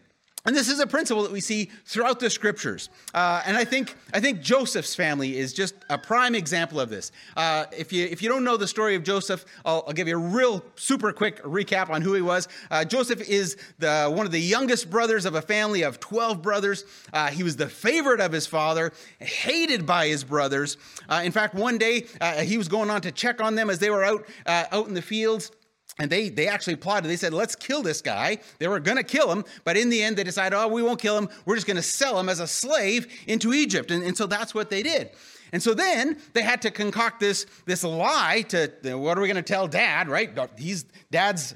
And 0.46 0.56
this 0.56 0.70
is 0.70 0.80
a 0.80 0.86
principle 0.86 1.24
that 1.24 1.32
we 1.32 1.42
see 1.42 1.72
throughout 1.86 2.20
the 2.20 2.30
scriptures. 2.30 2.90
Uh, 3.16 3.42
and 3.48 3.58
I 3.58 3.66
think, 3.66 3.96
I 4.14 4.20
think 4.20 4.42
Joseph's 4.42 4.94
family 4.94 5.38
is 5.38 5.54
just 5.54 5.74
a 5.90 5.98
prime 5.98 6.36
example 6.36 6.80
of 6.80 6.90
this. 6.90 7.12
Uh, 7.36 7.66
if, 7.75 7.92
you, 7.92 8.06
if 8.06 8.22
you 8.22 8.30
don't 8.30 8.44
know 8.44 8.56
the 8.56 8.68
story 8.68 8.94
of 8.94 9.04
Joseph, 9.04 9.44
I'll, 9.66 9.84
I'll 9.88 9.94
give 9.94 10.08
you 10.08 10.16
a 10.16 10.20
real 10.20 10.64
super 10.75 11.12
quick 11.12 11.42
recap 11.44 11.90
on 11.90 12.04
who 12.04 12.14
he 12.14 12.22
was. 12.22 12.48
Uh, 12.70 12.86
Joseph 12.86 13.28
is 13.28 13.58
the, 13.80 14.06
one 14.06 14.28
of 14.28 14.32
the 14.32 14.40
youngest 14.40 14.90
brothers 14.92 15.25
of 15.25 15.34
a 15.34 15.42
family 15.42 15.82
of 15.82 16.00
12 16.00 16.44
brothers. 16.44 16.86
Uh, 17.12 17.32
he 17.32 17.42
was 17.42 17.56
the 17.56 17.68
favorite 17.68 18.20
of 18.20 18.32
his 18.32 18.46
father, 18.46 18.94
hated 19.20 19.88
by 19.88 20.08
his 20.08 20.24
brothers. 20.24 20.78
Uh, 21.10 21.22
in 21.25 21.32
fact, 21.32 21.56
one 21.56 21.80
day 21.80 22.06
uh, 22.22 22.42
he 22.42 22.60
was 22.60 22.68
going 22.68 22.92
on 22.92 23.02
to 23.02 23.12
check 23.12 23.42
on 23.42 23.56
them 23.56 23.72
as 23.72 23.80
they 23.80 23.90
were 23.90 24.04
out, 24.04 24.25
out 24.46 24.88
in 24.88 24.94
the 24.94 25.02
fields. 25.02 25.52
And 25.98 26.12
they, 26.12 26.27
they 26.30 26.48
actually 26.48 26.75
plotted. 26.75 27.10
They 27.10 27.15
said, 27.15 27.34
let's 27.34 27.56
kill 27.56 27.82
this 27.82 28.01
guy. 28.01 28.39
They 28.60 28.68
were 28.68 28.82
going 28.82 28.98
to 28.98 29.04
kill 29.04 29.32
him, 29.32 29.46
but 29.63 29.77
in 29.77 29.89
the 29.89 30.04
end, 30.04 30.18
they 30.18 30.25
decided, 30.25 30.56
oh, 30.56 30.68
we 30.68 30.84
won't 30.84 31.01
kill 31.01 31.18
him. 31.18 31.30
We're 31.46 31.56
just 31.56 31.68
going 31.68 31.77
to 31.77 31.84
sell 31.84 32.20
him 32.20 32.27
as 32.27 32.42
a 32.42 32.48
slave 32.48 33.08
into 33.27 33.54
Egypt. 33.54 33.92
And, 33.92 34.04
and 34.04 34.18
so 34.18 34.27
that's 34.27 34.54
what 34.54 34.70
they 34.70 34.84
did. 34.84 35.12
And 35.54 35.63
so 35.63 35.74
then 35.74 36.18
they 36.34 36.42
had 36.42 36.62
to 36.63 36.72
concoct 36.72 37.22
this, 37.22 37.46
this 37.65 37.86
lie 37.86 38.42
to, 38.50 38.68
what 38.98 39.18
are 39.18 39.22
we 39.22 39.27
going 39.27 39.36
to 39.38 39.42
tell 39.42 39.70
dad, 39.70 40.10
right? 40.10 40.38
He's 40.58 40.84
dad's, 41.12 41.56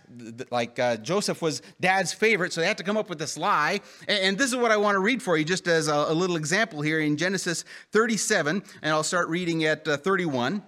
like 0.51 0.79
uh, 0.79 0.97
Joseph 0.97 1.41
was 1.41 1.61
dad's 1.81 2.13
favorite, 2.13 2.53
so 2.53 2.61
they 2.61 2.67
had 2.67 2.77
to 2.77 2.83
come 2.85 2.95
up 2.95 3.09
with 3.09 3.19
this 3.19 3.37
lie. 3.37 3.81
And, 4.07 4.19
and 4.19 4.37
this 4.37 4.47
is 4.47 4.55
what 4.55 4.71
I 4.71 4.77
want 4.77 4.95
to 4.95 4.99
read 4.99 5.21
for 5.21 5.35
you, 5.35 5.43
just 5.43 5.67
as 5.67 5.89
a, 5.89 5.93
a, 5.93 6.13
little 6.13 6.37
example 6.37 6.81
here 6.81 7.01
in 7.01 7.17
Genesis 7.17 7.65
37, 7.91 8.63
and 8.81 8.93
I'll 8.93 9.03
start 9.03 9.27
reading 9.27 9.65
at 9.65 9.85
uh, 9.85 9.97
31 9.97 10.63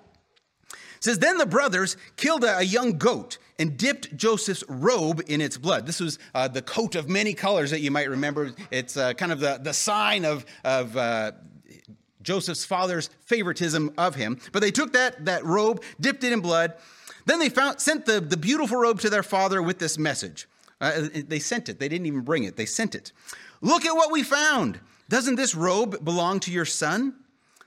says, 1.02 1.20
Then 1.20 1.38
the 1.38 1.46
brothers 1.46 1.98
killed 2.16 2.44
a, 2.44 2.64
young 2.64 2.98
goat 2.98 3.38
and 3.62 3.78
dipped 3.78 4.18
Joseph's 4.18 4.64
robe 4.68 5.22
in 5.28 5.40
its 5.40 5.56
blood. 5.56 5.86
This 5.86 6.00
was 6.00 6.18
uh, 6.34 6.48
the 6.48 6.64
coat 6.64 6.96
of 6.96 7.08
many 7.08 7.36
colors 7.36 7.70
that 7.70 7.82
you 7.82 7.92
might 7.92 8.10
remember. 8.10 8.54
It's 8.72 8.98
uh, 8.98 9.14
kind 9.14 9.32
of 9.32 9.40
the, 9.40 9.60
the 9.62 9.72
sign 9.72 10.26
of, 10.26 10.48
of 10.64 10.98
uh, 10.98 11.34
Joseph's 12.24 12.66
father's 12.66 13.12
favoritism 13.22 13.94
of 14.00 14.16
him. 14.16 14.40
But 14.52 14.64
they 14.64 14.72
took 14.72 14.94
that, 14.94 15.26
that 15.26 15.46
robe, 15.46 15.84
dipped 16.00 16.24
it 16.24 16.34
in 16.34 16.42
blood. 16.42 16.74
Then 17.28 17.38
they 17.38 17.50
found, 17.50 17.80
sent 17.80 18.08
the, 18.08 18.20
the 18.20 18.36
beautiful 18.36 18.78
robe 18.78 19.00
to 19.02 19.12
their 19.12 19.22
father 19.22 19.62
with 19.62 19.78
this 19.78 20.00
message. 20.00 20.48
Uh, 20.82 21.10
they 21.14 21.38
sent 21.38 21.70
it. 21.70 21.78
They 21.78 21.88
didn't 21.88 22.08
even 22.08 22.22
bring 22.22 22.46
it. 22.46 22.56
They 22.56 22.66
sent 22.66 22.96
it. 22.96 23.12
Look 23.62 23.86
at 23.86 23.94
what 23.94 24.12
we 24.12 24.24
found. 24.24 24.80
Doesn't 25.08 25.36
this 25.36 25.54
robe 25.54 26.04
belong 26.04 26.40
to 26.42 26.52
your 26.52 26.66
son? 26.66 27.14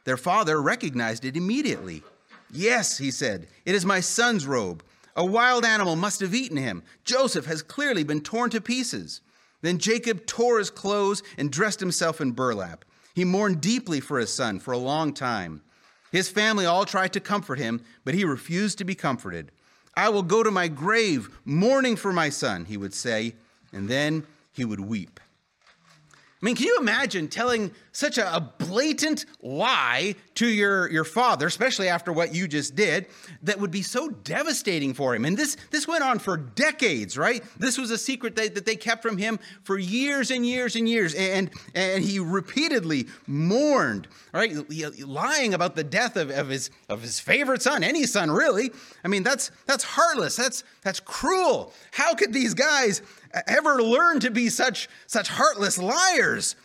Their 0.03 0.17
father 0.17 0.61
recognized 0.61 1.25
it 1.25 1.37
immediately. 1.37 2.03
Yes, 2.51 2.99
he 2.99 3.13
said, 3.13 3.47
it 3.65 3.77
is 3.77 3.87
my 3.87 4.01
son's 4.01 4.45
robe. 4.45 4.83
A 5.17 5.25
wild 5.25 5.65
animal 5.65 5.97
must 5.97 6.21
have 6.21 6.35
eaten 6.35 6.57
him. 6.57 6.83
Joseph 7.05 7.47
has 7.47 7.63
clearly 7.63 8.03
been 8.05 8.21
torn 8.21 8.51
to 8.51 8.61
pieces. 8.61 9.21
Then 9.63 9.79
Jacob 9.79 10.27
tore 10.27 10.59
his 10.59 10.71
clothes 10.71 11.23
and 11.39 11.51
dressed 11.51 11.81
himself 11.81 12.21
in 12.21 12.33
burlap. 12.33 12.85
He 13.15 13.25
mourned 13.25 13.61
deeply 13.61 14.01
for 14.01 14.19
his 14.19 14.33
son 14.33 14.59
for 14.59 14.73
a 14.73 14.79
long 14.79 15.15
time. 15.15 15.63
His 16.11 16.29
family 16.29 16.67
all 16.67 16.85
tried 16.85 17.13
to 17.13 17.21
comfort 17.21 17.59
him, 17.59 17.83
but 18.05 18.15
he 18.15 18.25
refused 18.25 18.79
to 18.79 18.85
be 18.85 18.95
comforted. 18.95 19.53
I 19.97 20.09
will 20.09 20.23
go 20.23 20.43
to 20.43 20.51
my 20.51 20.69
grave 20.69 21.29
mourning 21.45 21.97
for 21.97 22.13
my 22.13 22.29
son, 22.29 22.65
he 22.65 22.77
would 22.77 22.95
say, 22.95 23.35
and 23.73 23.89
then 23.89 24.27
he 24.53 24.65
would 24.65 24.81
weep. 24.81 25.21
I 26.13 26.45
mean, 26.45 26.57
can 26.57 26.67
you 26.67 26.79
imagine 26.79 27.29
telling 27.29 27.71
such 27.95 28.19
a, 28.19 28.53
blatant 28.59 29.25
lie 29.41 30.17
to 30.35 30.49
your, 30.49 30.91
your 30.91 31.05
father, 31.05 31.47
especially 31.47 31.89
after 31.89 32.13
what 32.13 32.35
you 32.35 32.49
just 32.49 32.75
did, 32.75 33.07
that 33.43 33.61
would 33.61 33.71
be 33.71 33.83
so 33.83 34.09
devastating 34.09 34.93
for 34.93 35.15
him? 35.15 35.25
And 35.25 35.37
this, 35.37 35.57
this 35.71 35.87
went 35.87 36.03
on 36.03 36.19
for 36.19 36.37
decades, 36.37 37.17
right? 37.17 37.43
This 37.57 37.79
was 37.79 37.93
a 37.93 37.99
secret 37.99 38.35
that, 38.35 38.57
that 38.57 38.67
they 38.67 38.75
kept 38.75 39.01
from 39.01 39.17
him 39.17 39.39
for 39.63 39.79
years 39.79 40.33
and 40.33 40.45
years 40.45 40.75
and 40.75 40.89
years. 40.89 41.15
And, 41.15 41.51
and 41.75 42.03
he 42.03 42.19
repeatedly 42.19 43.07
mourned, 43.29 44.09
right? 44.33 44.53
Lying 45.01 45.55
about 45.55 45.77
the 45.77 45.85
death 45.85 46.17
of, 46.17 46.31
of, 46.31 46.49
his, 46.49 46.71
of 46.89 47.01
his 47.01 47.21
favorite 47.21 47.63
son, 47.63 47.85
any 47.85 48.07
son, 48.07 48.29
really. 48.29 48.73
I 49.05 49.09
mean, 49.09 49.23
that's, 49.23 49.53
that's 49.67 49.85
heartless. 49.85 50.35
That's, 50.35 50.65
that's 50.83 50.99
cruel. 50.99 51.73
How 51.93 52.15
could 52.15 52.33
these 52.33 52.55
guys 52.55 53.03
ever 53.47 53.81
learn 53.81 54.19
to 54.21 54.33
be 54.33 54.49
such, 54.49 54.89
such 55.07 55.29
heartless 55.29 55.79
liars? 55.79 56.57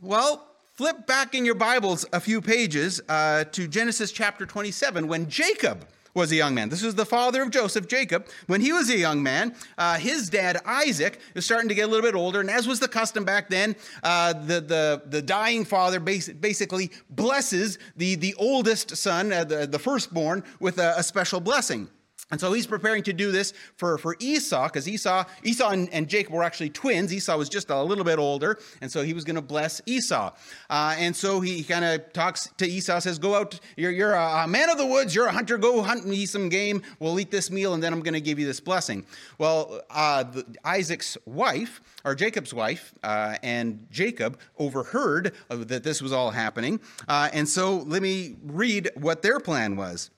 Well, 0.00 0.47
flip 0.78 1.08
back 1.08 1.34
in 1.34 1.44
your 1.44 1.56
Bibles 1.56 2.06
a 2.12 2.20
few 2.20 2.40
pages 2.40 3.00
uh, 3.08 3.42
to 3.50 3.66
Genesis 3.66 4.12
chapter 4.12 4.46
27 4.46 5.08
when 5.08 5.28
Jacob 5.28 5.84
was 6.14 6.30
a 6.30 6.36
young 6.36 6.54
man. 6.54 6.68
This 6.68 6.84
was 6.84 6.94
the 6.94 7.04
father 7.04 7.42
of 7.42 7.50
Joseph, 7.50 7.88
Jacob. 7.88 8.28
When 8.46 8.60
he 8.60 8.70
was 8.70 8.88
a 8.88 8.96
young 8.96 9.20
man, 9.20 9.56
uh, 9.76 9.96
his 9.96 10.30
dad, 10.30 10.60
Isaac, 10.64 11.18
was 11.34 11.44
starting 11.44 11.68
to 11.68 11.74
get 11.74 11.82
a 11.82 11.88
little 11.88 12.08
bit 12.08 12.14
older. 12.14 12.40
And 12.40 12.48
as 12.48 12.68
was 12.68 12.78
the 12.78 12.86
custom 12.86 13.24
back 13.24 13.48
then, 13.48 13.74
uh, 14.04 14.34
the, 14.34 14.60
the, 14.60 15.02
the 15.06 15.20
dying 15.20 15.64
father 15.64 15.98
basically 15.98 16.92
blesses 17.10 17.80
the, 17.96 18.14
the 18.14 18.34
oldest 18.34 18.96
son, 18.96 19.32
uh, 19.32 19.42
the, 19.42 19.66
the 19.66 19.80
firstborn, 19.80 20.44
with 20.60 20.78
a, 20.78 20.94
a 20.96 21.02
special 21.02 21.40
blessing. 21.40 21.88
And 22.30 22.38
so 22.38 22.52
he's 22.52 22.66
preparing 22.66 23.02
to 23.04 23.12
do 23.14 23.32
this 23.32 23.54
for, 23.76 23.96
for 23.96 24.14
Esau, 24.20 24.66
because 24.68 24.86
Esau, 24.86 25.24
Esau 25.42 25.70
and, 25.70 25.88
and, 25.94 26.08
Jacob 26.08 26.34
were 26.34 26.42
actually 26.42 26.68
twins. 26.68 27.12
Esau 27.12 27.36
was 27.36 27.48
just 27.48 27.70
a 27.70 27.82
little 27.82 28.04
bit 28.04 28.18
older, 28.18 28.58
and 28.82 28.90
so 28.90 29.02
he 29.02 29.14
was 29.14 29.24
going 29.24 29.36
to 29.36 29.42
bless 29.42 29.80
Esau. 29.86 30.32
Uh, 30.68 30.94
and 30.98 31.16
so 31.16 31.40
he 31.40 31.62
kind 31.64 31.84
of 31.84 32.12
talks 32.12 32.50
to 32.58 32.66
Esau, 32.66 32.98
says, 32.98 33.18
Go 33.18 33.34
out, 33.34 33.58
you're, 33.76 33.90
you're 33.90 34.12
a 34.14 34.46
man 34.46 34.68
of 34.68 34.76
the 34.76 34.84
woods, 34.84 35.14
you're 35.14 35.26
a 35.26 35.32
hunter, 35.32 35.56
go 35.56 35.82
hunt 35.82 36.06
me 36.06 36.26
some 36.26 36.50
game, 36.50 36.82
we'll 36.98 37.18
eat 37.18 37.30
this 37.30 37.50
meal, 37.50 37.72
and 37.72 37.82
then 37.82 37.92
I'm 37.92 38.00
going 38.00 38.14
to 38.14 38.20
give 38.20 38.38
you 38.38 38.46
this 38.46 38.60
blessing. 38.60 39.06
Well, 39.38 39.80
uh, 39.90 40.24
the, 40.24 40.44
Isaac's 40.64 41.16
wife, 41.24 41.80
or 42.04 42.14
Jacob's 42.14 42.52
wife, 42.52 42.92
uh, 43.02 43.36
and 43.42 43.86
Jacob 43.90 44.38
overheard 44.58 45.32
that 45.48 45.82
this 45.82 46.02
was 46.02 46.12
all 46.12 46.30
happening. 46.30 46.80
Uh, 47.06 47.30
and 47.32 47.48
so 47.48 47.78
let 47.78 48.02
me 48.02 48.36
read 48.42 48.90
what 48.94 49.22
their 49.22 49.40
plan 49.40 49.76
was. 49.76 50.10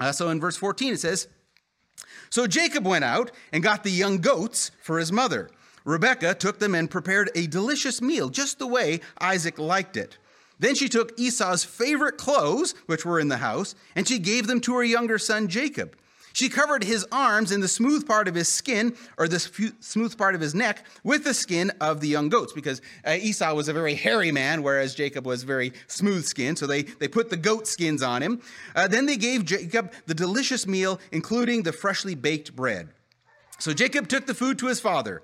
Uh, 0.00 0.12
so 0.12 0.28
in 0.28 0.40
verse 0.40 0.56
14 0.56 0.94
it 0.94 1.00
says, 1.00 1.26
so 2.30 2.46
Jacob 2.46 2.86
went 2.86 3.04
out 3.04 3.30
and 3.52 3.62
got 3.62 3.84
the 3.84 3.90
young 3.90 4.18
goats 4.18 4.70
for 4.82 4.98
his 4.98 5.12
mother. 5.12 5.50
Rebekah 5.84 6.34
took 6.34 6.58
them 6.58 6.74
and 6.74 6.90
prepared 6.90 7.30
a 7.34 7.46
delicious 7.46 8.02
meal, 8.02 8.28
just 8.28 8.58
the 8.58 8.66
way 8.66 9.00
Isaac 9.20 9.58
liked 9.58 9.96
it. 9.96 10.18
Then 10.58 10.74
she 10.74 10.88
took 10.88 11.18
Esau's 11.18 11.64
favorite 11.64 12.18
clothes, 12.18 12.74
which 12.86 13.06
were 13.06 13.20
in 13.20 13.28
the 13.28 13.38
house, 13.38 13.74
and 13.94 14.06
she 14.06 14.18
gave 14.18 14.46
them 14.46 14.60
to 14.62 14.74
her 14.74 14.84
younger 14.84 15.18
son 15.18 15.48
Jacob. 15.48 15.96
She 16.32 16.48
covered 16.48 16.84
his 16.84 17.06
arms 17.10 17.50
and 17.50 17.62
the 17.62 17.68
smooth 17.68 18.06
part 18.06 18.28
of 18.28 18.34
his 18.34 18.48
skin, 18.48 18.96
or 19.16 19.28
the 19.28 19.40
smooth 19.80 20.16
part 20.16 20.34
of 20.34 20.40
his 20.40 20.54
neck, 20.54 20.84
with 21.02 21.24
the 21.24 21.34
skin 21.34 21.72
of 21.80 22.00
the 22.00 22.08
young 22.08 22.28
goats, 22.28 22.52
because 22.52 22.80
uh, 23.04 23.16
Esau 23.18 23.54
was 23.54 23.68
a 23.68 23.72
very 23.72 23.94
hairy 23.94 24.30
man, 24.30 24.62
whereas 24.62 24.94
Jacob 24.94 25.26
was 25.26 25.42
very 25.42 25.72
smooth 25.86 26.24
skinned. 26.24 26.58
So 26.58 26.66
they, 26.66 26.82
they 26.82 27.08
put 27.08 27.30
the 27.30 27.36
goat 27.36 27.66
skins 27.66 28.02
on 28.02 28.22
him. 28.22 28.40
Uh, 28.76 28.88
then 28.88 29.06
they 29.06 29.16
gave 29.16 29.44
Jacob 29.44 29.92
the 30.06 30.14
delicious 30.14 30.66
meal, 30.66 31.00
including 31.12 31.62
the 31.62 31.72
freshly 31.72 32.14
baked 32.14 32.54
bread. 32.54 32.90
So 33.58 33.72
Jacob 33.72 34.08
took 34.08 34.26
the 34.26 34.34
food 34.34 34.58
to 34.60 34.66
his 34.66 34.80
father. 34.80 35.22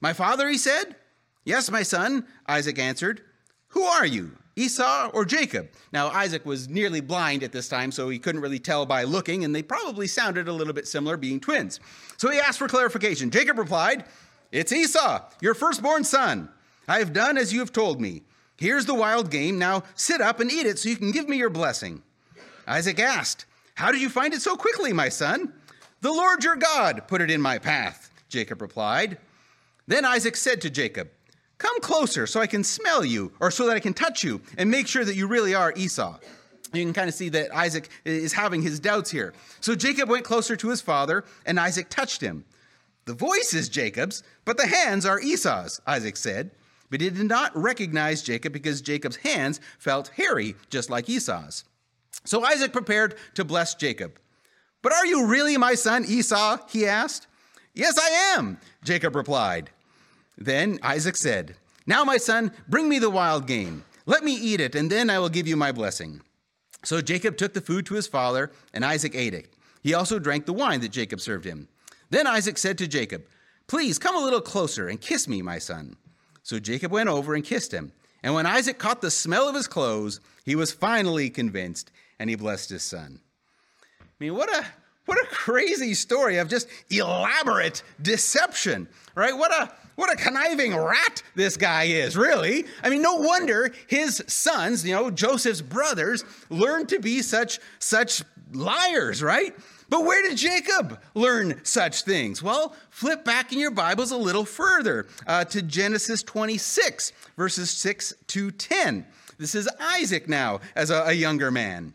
My 0.00 0.12
father, 0.12 0.48
he 0.48 0.58
said. 0.58 0.96
Yes, 1.44 1.70
my 1.70 1.82
son, 1.82 2.26
Isaac 2.46 2.78
answered. 2.78 3.22
Who 3.68 3.82
are 3.82 4.06
you? 4.06 4.32
Esau 4.56 5.10
or 5.14 5.24
Jacob? 5.24 5.70
Now, 5.92 6.08
Isaac 6.08 6.44
was 6.44 6.68
nearly 6.68 7.00
blind 7.00 7.42
at 7.42 7.52
this 7.52 7.68
time, 7.68 7.90
so 7.90 8.08
he 8.08 8.18
couldn't 8.18 8.42
really 8.42 8.58
tell 8.58 8.84
by 8.84 9.04
looking, 9.04 9.44
and 9.44 9.54
they 9.54 9.62
probably 9.62 10.06
sounded 10.06 10.48
a 10.48 10.52
little 10.52 10.74
bit 10.74 10.86
similar, 10.86 11.16
being 11.16 11.40
twins. 11.40 11.80
So 12.18 12.30
he 12.30 12.38
asked 12.38 12.58
for 12.58 12.68
clarification. 12.68 13.30
Jacob 13.30 13.58
replied, 13.58 14.04
It's 14.50 14.72
Esau, 14.72 15.22
your 15.40 15.54
firstborn 15.54 16.04
son. 16.04 16.50
I 16.86 16.98
have 16.98 17.12
done 17.12 17.38
as 17.38 17.52
you 17.52 17.60
have 17.60 17.72
told 17.72 18.00
me. 18.00 18.22
Here's 18.56 18.86
the 18.86 18.94
wild 18.94 19.30
game. 19.30 19.58
Now 19.58 19.84
sit 19.94 20.20
up 20.20 20.40
and 20.40 20.50
eat 20.50 20.66
it 20.66 20.78
so 20.78 20.88
you 20.88 20.96
can 20.96 21.10
give 21.10 21.28
me 21.28 21.36
your 21.36 21.50
blessing. 21.50 22.02
Isaac 22.66 23.00
asked, 23.00 23.46
How 23.74 23.90
did 23.90 24.00
you 24.00 24.08
find 24.08 24.34
it 24.34 24.42
so 24.42 24.56
quickly, 24.56 24.92
my 24.92 25.08
son? 25.08 25.52
The 26.00 26.12
Lord 26.12 26.44
your 26.44 26.56
God 26.56 27.08
put 27.08 27.20
it 27.20 27.30
in 27.30 27.40
my 27.40 27.58
path, 27.58 28.10
Jacob 28.28 28.60
replied. 28.60 29.18
Then 29.86 30.04
Isaac 30.04 30.36
said 30.36 30.60
to 30.60 30.70
Jacob, 30.70 31.10
Come 31.62 31.80
closer 31.80 32.26
so 32.26 32.40
I 32.40 32.48
can 32.48 32.64
smell 32.64 33.04
you, 33.04 33.30
or 33.38 33.52
so 33.52 33.68
that 33.68 33.76
I 33.76 33.78
can 33.78 33.94
touch 33.94 34.24
you 34.24 34.40
and 34.58 34.68
make 34.68 34.88
sure 34.88 35.04
that 35.04 35.14
you 35.14 35.28
really 35.28 35.54
are 35.54 35.72
Esau. 35.76 36.18
You 36.72 36.82
can 36.82 36.92
kind 36.92 37.08
of 37.08 37.14
see 37.14 37.28
that 37.28 37.54
Isaac 37.54 37.88
is 38.04 38.32
having 38.32 38.62
his 38.62 38.80
doubts 38.80 39.12
here. 39.12 39.32
So 39.60 39.76
Jacob 39.76 40.08
went 40.08 40.24
closer 40.24 40.56
to 40.56 40.68
his 40.70 40.80
father, 40.80 41.22
and 41.46 41.60
Isaac 41.60 41.88
touched 41.88 42.20
him. 42.20 42.44
The 43.04 43.14
voice 43.14 43.54
is 43.54 43.68
Jacob's, 43.68 44.24
but 44.44 44.56
the 44.56 44.66
hands 44.66 45.06
are 45.06 45.20
Esau's, 45.20 45.80
Isaac 45.86 46.16
said. 46.16 46.50
But 46.90 47.00
he 47.00 47.08
did 47.10 47.28
not 47.28 47.56
recognize 47.56 48.24
Jacob 48.24 48.52
because 48.52 48.82
Jacob's 48.82 49.16
hands 49.16 49.60
felt 49.78 50.08
hairy, 50.08 50.56
just 50.68 50.90
like 50.90 51.08
Esau's. 51.08 51.62
So 52.24 52.44
Isaac 52.44 52.72
prepared 52.72 53.14
to 53.34 53.44
bless 53.44 53.76
Jacob. 53.76 54.18
But 54.82 54.94
are 54.94 55.06
you 55.06 55.26
really 55.26 55.56
my 55.56 55.74
son 55.74 56.04
Esau? 56.08 56.58
he 56.68 56.88
asked. 56.88 57.28
Yes, 57.72 57.96
I 58.00 58.36
am, 58.36 58.58
Jacob 58.82 59.14
replied. 59.14 59.70
Then 60.44 60.78
Isaac 60.82 61.16
said, 61.16 61.54
Now, 61.86 62.04
my 62.04 62.16
son, 62.16 62.52
bring 62.68 62.88
me 62.88 62.98
the 62.98 63.10
wild 63.10 63.46
game. 63.46 63.84
Let 64.06 64.24
me 64.24 64.34
eat 64.34 64.60
it, 64.60 64.74
and 64.74 64.90
then 64.90 65.08
I 65.08 65.18
will 65.20 65.28
give 65.28 65.46
you 65.46 65.56
my 65.56 65.70
blessing. 65.70 66.20
So 66.84 67.00
Jacob 67.00 67.36
took 67.36 67.54
the 67.54 67.60
food 67.60 67.86
to 67.86 67.94
his 67.94 68.08
father, 68.08 68.50
and 68.74 68.84
Isaac 68.84 69.14
ate 69.14 69.34
it. 69.34 69.54
He 69.82 69.94
also 69.94 70.18
drank 70.18 70.46
the 70.46 70.52
wine 70.52 70.80
that 70.80 70.90
Jacob 70.90 71.20
served 71.20 71.44
him. 71.44 71.68
Then 72.10 72.26
Isaac 72.26 72.58
said 72.58 72.76
to 72.78 72.88
Jacob, 72.88 73.24
Please 73.68 73.98
come 73.98 74.16
a 74.16 74.24
little 74.24 74.40
closer 74.40 74.88
and 74.88 75.00
kiss 75.00 75.28
me, 75.28 75.42
my 75.42 75.58
son. 75.58 75.96
So 76.42 76.58
Jacob 76.58 76.90
went 76.90 77.08
over 77.08 77.34
and 77.34 77.44
kissed 77.44 77.72
him. 77.72 77.92
And 78.24 78.34
when 78.34 78.46
Isaac 78.46 78.78
caught 78.78 79.00
the 79.00 79.10
smell 79.10 79.48
of 79.48 79.54
his 79.54 79.68
clothes, 79.68 80.20
he 80.44 80.56
was 80.56 80.72
finally 80.72 81.30
convinced, 81.30 81.92
and 82.18 82.28
he 82.28 82.36
blessed 82.36 82.70
his 82.70 82.82
son. 82.82 83.20
I 84.00 84.04
mean, 84.18 84.34
what 84.34 84.52
a 84.52 84.66
what 85.06 85.18
a 85.18 85.26
crazy 85.26 85.94
story 85.94 86.38
of 86.38 86.48
just 86.48 86.68
elaborate 86.90 87.82
deception, 88.00 88.88
right? 89.14 89.36
What 89.36 89.52
a 89.52 89.72
what 89.94 90.12
a 90.12 90.16
conniving 90.16 90.74
rat 90.74 91.22
this 91.34 91.56
guy 91.56 91.84
is, 91.84 92.16
really. 92.16 92.64
I 92.82 92.88
mean, 92.88 93.02
no 93.02 93.16
wonder 93.16 93.72
his 93.88 94.24
sons, 94.26 94.86
you 94.86 94.94
know, 94.94 95.10
Joseph's 95.10 95.60
brothers, 95.60 96.24
learned 96.48 96.88
to 96.90 96.98
be 96.98 97.20
such 97.20 97.58
such 97.78 98.22
liars, 98.52 99.22
right? 99.22 99.54
But 99.88 100.06
where 100.06 100.22
did 100.22 100.38
Jacob 100.38 100.98
learn 101.14 101.60
such 101.64 102.02
things? 102.02 102.42
Well, 102.42 102.74
flip 102.88 103.24
back 103.24 103.52
in 103.52 103.58
your 103.58 103.70
Bibles 103.70 104.10
a 104.10 104.16
little 104.16 104.46
further 104.46 105.06
uh, 105.26 105.44
to 105.46 105.60
Genesis 105.60 106.22
26, 106.22 107.12
verses 107.36 107.70
6 107.70 108.14
to 108.28 108.50
10. 108.50 109.04
This 109.36 109.54
is 109.54 109.68
Isaac 109.78 110.30
now 110.30 110.60
as 110.74 110.88
a, 110.88 111.02
a 111.08 111.12
younger 111.12 111.50
man. 111.50 111.92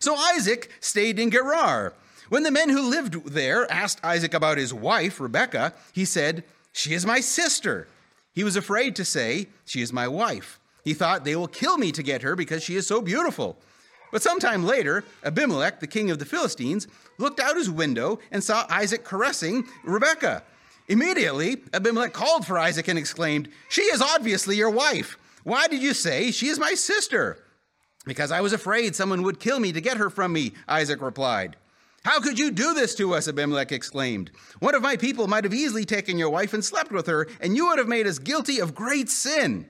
So 0.00 0.14
Isaac 0.14 0.70
stayed 0.80 1.18
in 1.18 1.30
Gerar. 1.30 1.94
When 2.34 2.42
the 2.42 2.50
men 2.50 2.68
who 2.68 2.90
lived 2.90 3.26
there 3.26 3.70
asked 3.70 4.04
Isaac 4.04 4.34
about 4.34 4.58
his 4.58 4.74
wife, 4.74 5.20
Rebekah, 5.20 5.72
he 5.92 6.04
said, 6.04 6.42
she 6.72 6.92
is 6.92 7.06
my 7.06 7.20
sister. 7.20 7.86
He 8.32 8.42
was 8.42 8.56
afraid 8.56 8.96
to 8.96 9.04
say, 9.04 9.46
She 9.64 9.82
is 9.82 9.92
my 9.92 10.08
wife. 10.08 10.58
He 10.82 10.94
thought, 10.94 11.22
They 11.22 11.36
will 11.36 11.46
kill 11.46 11.78
me 11.78 11.92
to 11.92 12.02
get 12.02 12.22
her 12.22 12.34
because 12.34 12.64
she 12.64 12.74
is 12.74 12.88
so 12.88 13.00
beautiful. 13.00 13.56
But 14.10 14.20
sometime 14.20 14.66
later, 14.66 15.04
Abimelech, 15.22 15.78
the 15.78 15.86
king 15.86 16.10
of 16.10 16.18
the 16.18 16.24
Philistines, 16.24 16.88
looked 17.18 17.38
out 17.38 17.54
his 17.54 17.70
window 17.70 18.18
and 18.32 18.42
saw 18.42 18.66
Isaac 18.68 19.04
caressing 19.04 19.68
Rebekah. 19.84 20.42
Immediately, 20.88 21.62
Abimelech 21.72 22.12
called 22.12 22.44
for 22.44 22.58
Isaac 22.58 22.88
and 22.88 22.98
exclaimed, 22.98 23.48
She 23.68 23.82
is 23.82 24.02
obviously 24.02 24.56
your 24.56 24.70
wife. 24.70 25.18
Why 25.44 25.68
did 25.68 25.80
you 25.80 25.94
say, 25.94 26.32
She 26.32 26.48
is 26.48 26.58
my 26.58 26.74
sister? 26.74 27.38
Because 28.04 28.32
I 28.32 28.40
was 28.40 28.52
afraid 28.52 28.96
someone 28.96 29.22
would 29.22 29.38
kill 29.38 29.60
me 29.60 29.70
to 29.70 29.80
get 29.80 29.98
her 29.98 30.10
from 30.10 30.32
me, 30.32 30.54
Isaac 30.66 31.00
replied. 31.00 31.54
How 32.04 32.20
could 32.20 32.38
you 32.38 32.50
do 32.50 32.74
this 32.74 32.94
to 32.96 33.14
us? 33.14 33.28
Abimelech 33.28 33.72
exclaimed. 33.72 34.30
One 34.60 34.74
of 34.74 34.82
my 34.82 34.96
people 34.96 35.26
might 35.26 35.44
have 35.44 35.54
easily 35.54 35.84
taken 35.84 36.18
your 36.18 36.30
wife 36.30 36.52
and 36.52 36.64
slept 36.64 36.92
with 36.92 37.06
her, 37.06 37.26
and 37.40 37.56
you 37.56 37.66
would 37.66 37.78
have 37.78 37.88
made 37.88 38.06
us 38.06 38.18
guilty 38.18 38.60
of 38.60 38.74
great 38.74 39.08
sin. 39.08 39.66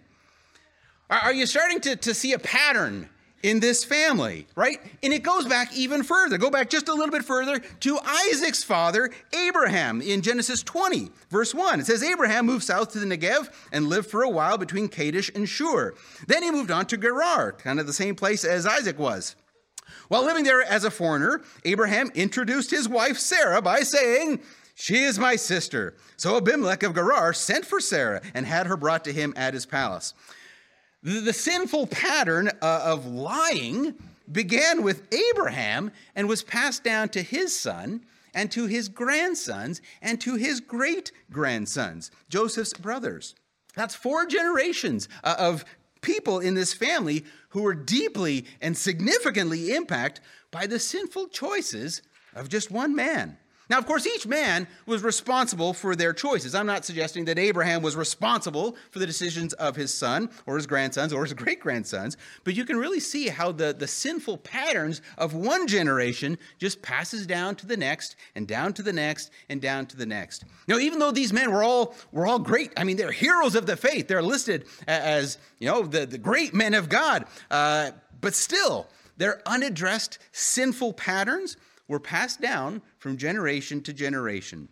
Are 1.09 1.33
you 1.33 1.47
starting 1.47 1.81
to, 1.83 1.97
to 1.97 2.12
see 2.12 2.33
a 2.33 2.38
pattern 2.38 3.09
in 3.45 3.61
this 3.61 3.85
family, 3.85 4.47
right? 4.57 4.81
And 5.03 5.12
it 5.12 5.23
goes 5.23 5.47
back 5.47 5.76
even 5.76 6.03
further. 6.03 6.38
Go 6.38 6.50
back 6.50 6.71
just 6.71 6.88
a 6.88 6.95
little 6.95 7.11
bit 7.11 7.25
further 7.25 7.61
to 7.61 7.99
Isaac's 7.99 8.64
father, 8.64 9.11
Abraham, 9.33 10.00
in 10.00 10.23
Genesis 10.23 10.62
20, 10.62 11.11
verse 11.31 11.55
1. 11.55 11.79
It 11.79 11.87
says, 11.87 12.03
Abraham 12.03 12.47
moved 12.47 12.64
south 12.64 12.93
to 12.93 12.99
the 12.99 13.07
Negev 13.07 13.53
and 13.71 13.87
lived 13.87 14.11
for 14.11 14.23
a 14.23 14.31
while 14.31 14.59
between 14.59 14.88
Kadesh 14.88 15.31
and 15.35 15.49
Shur. 15.49 15.95
Then 16.26 16.43
he 16.43 16.50
moved 16.50 16.71
on 16.71 16.87
to 16.87 16.97
Gerar, 16.97 17.53
kind 17.53 17.79
of 17.79 17.87
the 17.87 17.93
same 17.93 18.17
place 18.17 18.45
as 18.45 18.67
Isaac 18.67 18.99
was. 18.99 19.37
While 20.14 20.26
living 20.26 20.44
there 20.44 20.62
as 20.62 20.85
a 20.85 20.92
foreigner, 20.92 21.42
Abraham 21.64 22.09
introduced 22.14 22.71
his 22.71 22.88
wife 22.88 23.18
Sarah 23.18 23.61
by 23.61 23.80
saying, 23.80 24.38
She 24.76 25.02
is 25.02 25.18
my 25.18 25.35
sister. 25.35 25.97
So 26.16 26.37
Abimelech 26.37 26.85
of 26.85 26.94
Gerar 26.94 27.33
sent 27.33 27.66
for 27.66 27.80
Sarah 27.80 28.23
and 28.33 28.47
had 28.47 28.68
her 28.68 28.76
brought 28.76 29.04
to 29.06 29.12
him 29.12 29.35
at 29.37 29.54
his 29.54 29.66
palace. 29.66 30.14
The, 31.02 31.18
the 31.18 31.33
sinful 31.33 31.88
pattern 31.88 32.49
uh, 32.62 32.83
of 32.85 33.06
lying 33.06 33.97
began 34.30 34.85
with 34.85 35.12
Abraham 35.12 35.90
and 36.14 36.28
was 36.28 36.44
passed 36.44 36.85
down 36.85 37.09
to 37.09 37.21
his 37.21 37.59
son 37.59 38.04
and 38.33 38.52
to 38.52 38.66
his 38.66 38.88
grandsons 38.88 39.83
and 40.00 40.21
to 40.21 40.37
his 40.37 40.61
great 40.61 41.11
grandsons, 41.33 42.12
Joseph's 42.28 42.75
brothers. 42.75 43.35
That's 43.75 43.97
four 43.97 44.26
generations 44.26 45.09
uh, 45.25 45.35
of 45.40 45.64
people 46.04 46.38
in 46.38 46.54
this 46.54 46.73
family 46.73 47.25
who 47.49 47.62
were 47.62 47.75
deeply 47.75 48.44
and 48.61 48.76
significantly 48.76 49.75
impacted 49.75 50.23
by 50.50 50.66
the 50.66 50.78
sinful 50.78 51.28
choices 51.28 52.02
of 52.34 52.49
just 52.49 52.70
one 52.70 52.94
man. 52.94 53.38
Now, 53.71 53.78
of 53.78 53.87
course, 53.87 54.06
each 54.06 54.26
man 54.26 54.68
was 54.85 55.02
responsible 55.02 55.73
for 55.73 55.97
their 55.97 56.12
choices. 56.12 56.54
I'm 56.54 56.66
not 56.66 56.85
suggesting 56.85 57.25
that 57.25 57.38
Abraham 57.38 57.80
was 57.80 57.97
responsible 57.97 58.76
for 58.90 58.99
the 58.99 59.06
decisions 59.06 59.54
of 59.54 59.75
his 59.75 59.92
son 59.92 60.28
or 60.47 60.56
his 60.56 60.66
grandsons 60.66 61.14
or 61.14 61.23
his 61.25 61.33
great 61.33 61.61
grandsons, 61.61 62.18
but 62.44 62.54
you 62.54 62.66
can 62.66 62.76
really 62.76 63.00
see 63.00 63.28
how 63.28 63.52
the, 63.52 63.73
the 63.73 63.87
sinful 63.87 64.38
patterns 64.38 65.00
of 65.16 65.33
one 65.33 65.66
generation 65.66 66.37
just 66.59 66.83
passes 66.83 67.26
down 67.26 67.56
to 67.56 67.66
the 67.66 67.76
next 67.76 68.16
and 68.35 68.47
down 68.47 68.75
to 68.75 68.83
the 68.83 68.92
next 68.92 69.30
and 69.49 69.62
down 69.62 69.87
to 69.87 69.97
the 69.97 70.06
next. 70.06 70.44
Now, 70.68 70.76
even 70.78 70.99
though 70.99 71.12
these 71.12 71.33
men 71.33 71.50
were 71.50 71.62
all 71.62 71.94
were 72.12 72.26
all 72.26 72.38
great, 72.38 72.73
I 72.76 72.85
mean, 72.85 72.99
they're 72.99 73.12
heroes 73.12 73.54
of 73.54 73.64
the 73.64 73.76
faith. 73.76 74.09
They're 74.09 74.23
listed 74.23 74.66
as 74.87 75.38
you 75.59 75.68
know 75.68 75.83
the, 75.85 76.04
the 76.04 76.18
great 76.18 76.52
men 76.52 76.75
of 76.75 76.90
God, 76.90 77.25
uh, 77.50 77.92
but 78.21 78.35
still, 78.35 78.88
their 79.16 79.40
unaddressed 79.47 80.18
sinful 80.33 80.94
patterns 80.94 81.56
were 81.88 82.00
passed 82.00 82.41
down 82.41 82.83
from 82.99 83.17
generation 83.17 83.81
to 83.83 83.93
generation. 83.93 84.69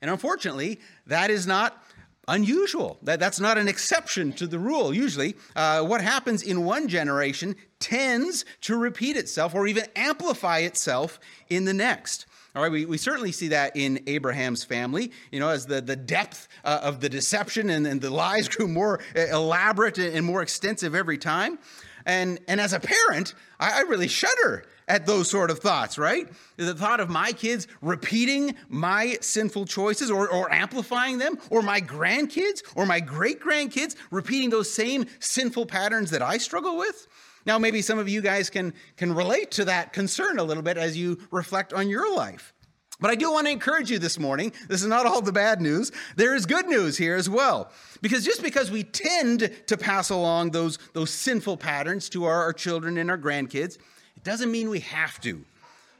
And 0.00 0.10
unfortunately, 0.10 0.80
that 1.06 1.30
is 1.30 1.46
not 1.46 1.82
unusual. 2.28 2.98
That, 3.02 3.18
that's 3.18 3.40
not 3.40 3.58
an 3.58 3.68
exception 3.68 4.32
to 4.34 4.46
the 4.46 4.58
rule. 4.58 4.94
Usually, 4.94 5.34
uh, 5.56 5.82
what 5.82 6.00
happens 6.00 6.42
in 6.42 6.64
one 6.64 6.86
generation 6.86 7.56
tends 7.80 8.44
to 8.62 8.76
repeat 8.76 9.16
itself 9.16 9.54
or 9.54 9.66
even 9.66 9.84
amplify 9.96 10.58
itself 10.58 11.18
in 11.48 11.64
the 11.64 11.74
next. 11.74 12.26
All 12.54 12.62
right, 12.62 12.72
we, 12.72 12.86
we 12.86 12.98
certainly 12.98 13.32
see 13.32 13.48
that 13.48 13.76
in 13.76 14.02
Abraham's 14.06 14.64
family, 14.64 15.12
you 15.30 15.40
know, 15.40 15.48
as 15.48 15.66
the, 15.66 15.80
the 15.80 15.96
depth 15.96 16.48
uh, 16.64 16.80
of 16.82 17.00
the 17.00 17.08
deception 17.08 17.70
and, 17.70 17.86
and 17.86 18.00
the 18.00 18.10
lies 18.10 18.48
grew 18.48 18.68
more 18.68 19.00
uh, 19.16 19.20
elaborate 19.20 19.98
and 19.98 20.24
more 20.24 20.42
extensive 20.42 20.94
every 20.94 21.18
time. 21.18 21.58
And, 22.06 22.40
and 22.48 22.60
as 22.60 22.72
a 22.72 22.80
parent, 22.80 23.34
I, 23.60 23.78
I 23.78 23.80
really 23.82 24.08
shudder 24.08 24.64
at 24.88 25.06
those 25.06 25.30
sort 25.30 25.50
of 25.50 25.60
thoughts, 25.60 25.98
right? 25.98 26.26
The 26.56 26.74
thought 26.74 26.98
of 26.98 27.08
my 27.08 27.32
kids 27.32 27.68
repeating 27.82 28.54
my 28.68 29.18
sinful 29.20 29.66
choices 29.66 30.10
or, 30.10 30.28
or 30.28 30.50
amplifying 30.52 31.18
them, 31.18 31.38
or 31.50 31.62
my 31.62 31.80
grandkids 31.80 32.62
or 32.74 32.86
my 32.86 32.98
great 32.98 33.40
grandkids 33.40 33.94
repeating 34.10 34.50
those 34.50 34.72
same 34.72 35.06
sinful 35.20 35.66
patterns 35.66 36.10
that 36.10 36.22
I 36.22 36.38
struggle 36.38 36.76
with. 36.76 37.06
Now, 37.46 37.58
maybe 37.58 37.82
some 37.82 37.98
of 37.98 38.08
you 38.08 38.20
guys 38.20 38.50
can, 38.50 38.74
can 38.96 39.14
relate 39.14 39.50
to 39.52 39.66
that 39.66 39.92
concern 39.92 40.38
a 40.38 40.44
little 40.44 40.62
bit 40.62 40.76
as 40.76 40.96
you 40.96 41.18
reflect 41.30 41.72
on 41.72 41.88
your 41.88 42.14
life. 42.14 42.52
But 43.00 43.10
I 43.10 43.14
do 43.14 43.30
want 43.30 43.46
to 43.46 43.52
encourage 43.52 43.90
you 43.90 44.00
this 44.00 44.18
morning. 44.18 44.52
This 44.66 44.82
is 44.82 44.88
not 44.88 45.06
all 45.06 45.22
the 45.22 45.32
bad 45.32 45.60
news. 45.60 45.92
There 46.16 46.34
is 46.34 46.46
good 46.46 46.66
news 46.66 46.98
here 46.98 47.14
as 47.14 47.30
well. 47.30 47.70
Because 48.02 48.24
just 48.24 48.42
because 48.42 48.72
we 48.72 48.82
tend 48.82 49.52
to 49.66 49.76
pass 49.76 50.10
along 50.10 50.50
those, 50.50 50.78
those 50.94 51.10
sinful 51.10 51.58
patterns 51.58 52.08
to 52.10 52.24
our, 52.24 52.42
our 52.42 52.52
children 52.52 52.98
and 52.98 53.08
our 53.08 53.18
grandkids, 53.18 53.78
it 54.18 54.24
doesn't 54.24 54.50
mean 54.50 54.68
we 54.68 54.80
have 54.80 55.20
to. 55.20 55.44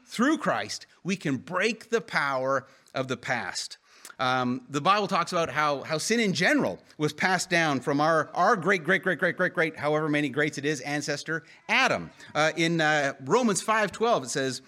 Through 0.05 0.39
Christ, 0.39 0.85
we 1.05 1.15
can 1.15 1.37
break 1.37 1.89
the 1.89 2.01
power 2.01 2.67
of 2.93 3.07
the 3.07 3.15
past. 3.15 3.77
Um, 4.19 4.63
the 4.69 4.81
Bible 4.81 5.07
talks 5.07 5.31
about 5.31 5.49
how, 5.49 5.83
how 5.83 5.99
sin 5.99 6.19
in 6.19 6.33
general 6.33 6.79
was 6.97 7.13
passed 7.13 7.49
down 7.49 7.79
from 7.79 8.01
our, 8.01 8.29
our 8.33 8.57
great, 8.57 8.83
great, 8.83 9.03
great, 9.03 9.19
great, 9.19 9.37
great, 9.37 9.53
great, 9.53 9.77
however 9.77 10.09
many 10.09 10.27
greats 10.27 10.57
it 10.57 10.65
is, 10.65 10.81
ancestor, 10.81 11.45
Adam. 11.69 12.11
Uh, 12.35 12.51
in 12.57 12.81
uh, 12.81 13.13
Romans 13.23 13.63
5.12, 13.63 14.23
it 14.23 14.29
says, 14.29 14.61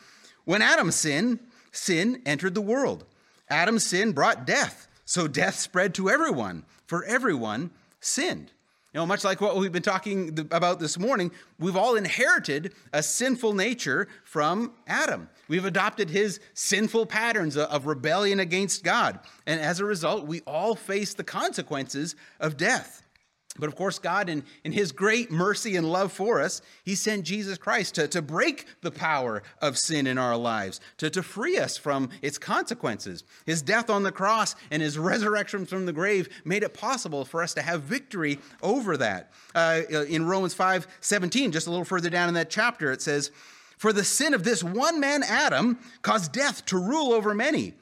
When 0.45 0.61
Adam 0.61 0.89
sinned, 0.89 1.39
sin 1.73 2.21
entered 2.25 2.55
the 2.55 2.61
world. 2.61 3.03
Adam's 3.49 3.85
sin 3.85 4.13
brought 4.13 4.47
death, 4.47 4.87
so 5.03 5.27
death 5.27 5.55
spread 5.55 5.93
to 5.95 6.09
everyone, 6.09 6.63
for 6.87 7.03
everyone 7.03 7.71
sinned. 7.99 8.53
You 8.93 8.99
know, 8.99 9.06
much 9.06 9.23
like 9.23 9.39
what 9.39 9.56
we've 9.56 9.71
been 9.71 9.82
talking 9.82 10.38
about 10.51 10.82
this 10.82 10.99
morning, 10.99 11.32
we've 11.58 11.77
all 11.77 11.95
inherited 11.95 12.73
a 12.91 13.01
sinful 13.01 13.54
nature 13.54 14.10
from 14.25 14.73
Adam. 14.86 15.30
We've 15.47 15.63
adopted 15.63 16.10
his 16.10 16.41
sinful 16.56 17.06
patterns 17.06 17.56
of 17.56 17.86
rebellion 17.86 18.41
against 18.41 18.84
God. 18.84 19.19
And 19.47 19.62
as 19.62 19.80
a 19.80 19.86
result, 19.86 20.27
we 20.27 20.41
all 20.41 20.75
face 20.75 21.13
the 21.13 21.23
consequences 21.23 22.17
of 22.41 22.58
death. 22.58 23.01
But 23.59 23.67
of 23.67 23.75
course, 23.75 23.99
God, 23.99 24.29
in, 24.29 24.43
in 24.63 24.71
His 24.71 24.93
great 24.93 25.29
mercy 25.29 25.75
and 25.75 25.91
love 25.91 26.13
for 26.13 26.39
us, 26.39 26.61
He 26.85 26.95
sent 26.95 27.25
Jesus 27.25 27.57
Christ 27.57 27.95
to, 27.95 28.07
to 28.07 28.21
break 28.21 28.65
the 28.81 28.91
power 28.91 29.43
of 29.61 29.77
sin 29.77 30.07
in 30.07 30.17
our 30.17 30.37
lives, 30.37 30.79
to, 30.97 31.09
to 31.09 31.21
free 31.21 31.57
us 31.57 31.77
from 31.77 32.09
its 32.21 32.37
consequences. 32.37 33.25
His 33.45 33.61
death 33.61 33.89
on 33.89 34.03
the 34.03 34.11
cross 34.11 34.55
and 34.69 34.81
His 34.81 34.97
resurrection 35.11 35.65
from 35.65 35.85
the 35.85 35.93
grave 35.93 36.29
made 36.45 36.63
it 36.63 36.73
possible 36.73 37.25
for 37.25 37.43
us 37.43 37.53
to 37.55 37.61
have 37.61 37.81
victory 37.83 38.39
over 38.61 38.95
that. 38.97 39.31
Uh, 39.53 39.81
in 40.07 40.25
Romans 40.25 40.53
5 40.53 40.87
17, 41.01 41.51
just 41.51 41.67
a 41.67 41.71
little 41.71 41.85
further 41.85 42.09
down 42.09 42.29
in 42.29 42.35
that 42.35 42.49
chapter, 42.49 42.91
it 42.91 43.01
says, 43.01 43.31
For 43.77 43.91
the 43.91 44.05
sin 44.05 44.33
of 44.33 44.45
this 44.45 44.63
one 44.63 45.01
man, 45.01 45.23
Adam, 45.23 45.77
caused 46.03 46.31
death 46.31 46.65
to 46.67 46.77
rule 46.77 47.11
over 47.11 47.33
many. 47.35 47.73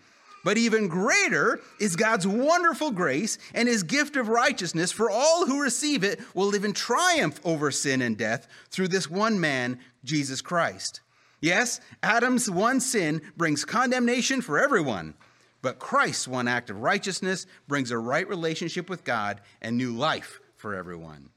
But 0.44 0.58
even 0.58 0.88
greater 0.88 1.60
is 1.80 1.96
God's 1.96 2.26
wonderful 2.26 2.92
grace 2.92 3.38
and 3.54 3.68
his 3.68 3.84
gift 3.84 4.16
of 4.16 4.30
righteousness 4.30 4.92
for 4.92 5.10
all 5.10 5.46
who 5.46 5.62
receive 5.62 6.04
it 6.04 6.20
will 6.34 6.48
live 6.48 6.64
in 6.64 6.74
triumph 6.74 7.40
over 7.44 7.72
sin 7.72 8.02
and 8.02 8.18
death 8.18 8.48
through 8.70 8.88
this 8.88 9.10
one 9.10 9.40
man, 9.40 9.80
Jesus 10.04 10.42
Christ. 10.42 11.02
Yes, 11.42 11.80
Adam's 12.04 12.50
one 12.50 12.80
sin 12.80 13.22
brings 13.38 13.66
condemnation 13.66 14.42
for 14.42 14.60
everyone, 14.60 15.14
but 15.62 15.80
Christ's 15.80 16.28
one 16.28 16.48
act 16.48 16.70
of 16.70 16.82
righteousness 16.82 17.46
brings 17.68 17.92
a 17.92 17.98
right 17.98 18.28
relationship 18.28 18.90
with 18.90 19.04
God 19.04 19.42
and 19.62 19.78
new 19.78 19.96
life 19.96 20.40
for 20.56 20.76
everyone. 20.76 21.30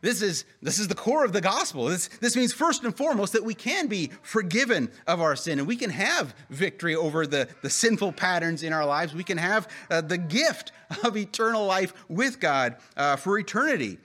This 0.00 0.22
is, 0.22 0.44
this 0.62 0.78
is 0.78 0.88
the 0.88 0.94
core 0.94 1.24
of 1.24 1.32
the 1.32 1.40
gospel. 1.40 1.86
This, 1.86 2.08
this 2.20 2.34
means, 2.34 2.52
first 2.52 2.84
and 2.84 2.96
foremost, 2.96 3.34
that 3.34 3.44
we 3.44 3.54
can 3.54 3.86
be 3.86 4.10
forgiven 4.22 4.90
of 5.06 5.20
our 5.20 5.36
sin 5.36 5.58
and 5.58 5.68
we 5.68 5.76
can 5.76 5.90
have 5.90 6.34
victory 6.48 6.94
over 6.94 7.26
the, 7.26 7.48
the 7.62 7.70
sinful 7.70 8.12
patterns 8.12 8.62
in 8.62 8.72
our 8.72 8.86
lives. 8.86 9.14
We 9.14 9.24
can 9.24 9.38
have 9.38 9.68
uh, 9.90 10.00
the 10.00 10.18
gift 10.18 10.72
of 11.04 11.16
eternal 11.16 11.66
life 11.66 11.92
with 12.08 12.40
God 12.40 12.76
uh, 12.96 13.16
for 13.16 13.38
eternity. 13.38 13.98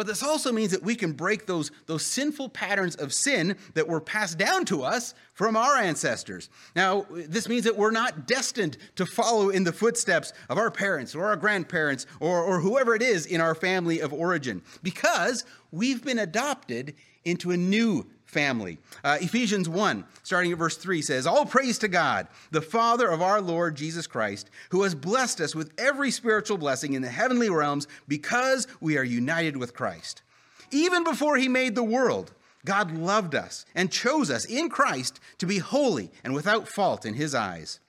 But 0.00 0.06
this 0.06 0.22
also 0.22 0.50
means 0.50 0.70
that 0.70 0.82
we 0.82 0.94
can 0.94 1.12
break 1.12 1.44
those, 1.44 1.70
those 1.84 2.06
sinful 2.06 2.48
patterns 2.48 2.96
of 2.96 3.12
sin 3.12 3.58
that 3.74 3.86
were 3.86 4.00
passed 4.00 4.38
down 4.38 4.64
to 4.64 4.82
us 4.82 5.12
from 5.34 5.58
our 5.58 5.76
ancestors. 5.76 6.48
Now, 6.74 7.04
this 7.10 7.50
means 7.50 7.64
that 7.64 7.76
we're 7.76 7.90
not 7.90 8.26
destined 8.26 8.78
to 8.96 9.04
follow 9.04 9.50
in 9.50 9.62
the 9.62 9.74
footsteps 9.74 10.32
of 10.48 10.56
our 10.56 10.70
parents 10.70 11.14
or 11.14 11.26
our 11.26 11.36
grandparents 11.36 12.06
or, 12.18 12.42
or 12.42 12.60
whoever 12.60 12.94
it 12.94 13.02
is 13.02 13.26
in 13.26 13.42
our 13.42 13.54
family 13.54 14.00
of 14.00 14.14
origin 14.14 14.62
because 14.82 15.44
we've 15.70 16.02
been 16.02 16.20
adopted 16.20 16.94
into 17.26 17.50
a 17.50 17.56
new 17.58 18.06
family. 18.30 18.78
Uh, 19.04 19.18
Ephesians 19.20 19.68
1, 19.68 20.04
starting 20.22 20.52
at 20.52 20.58
verse 20.58 20.76
3, 20.76 21.02
says, 21.02 21.26
All 21.26 21.44
praise 21.44 21.78
to 21.80 21.88
God, 21.88 22.28
the 22.50 22.62
Father 22.62 23.08
of 23.08 23.20
our 23.20 23.40
Lord 23.40 23.74
Jesus 23.74 24.06
Christ, 24.06 24.48
who 24.70 24.84
has 24.84 24.94
blessed 24.94 25.40
us 25.40 25.54
with 25.54 25.72
every 25.76 26.10
spiritual 26.10 26.56
blessing 26.56 26.94
in 26.94 27.02
the 27.02 27.08
heavenly 27.08 27.50
realms 27.50 27.88
because 28.08 28.66
we 28.80 28.96
are 28.96 29.04
united 29.04 29.56
with 29.56 29.74
Christ. 29.74 30.22
Even 30.70 31.04
before 31.04 31.36
he 31.36 31.48
made 31.48 31.74
the 31.74 31.82
world, 31.82 32.32
God 32.64 32.92
loved 32.92 33.34
us 33.34 33.66
and 33.74 33.90
chose 33.90 34.30
us 34.30 34.44
in 34.44 34.68
Christ 34.68 35.18
to 35.38 35.46
be 35.46 35.58
holy 35.58 36.10
and 36.22 36.32
without 36.32 36.68
fault 36.68 37.04
in 37.04 37.14
his 37.14 37.34
eyes. 37.34 37.80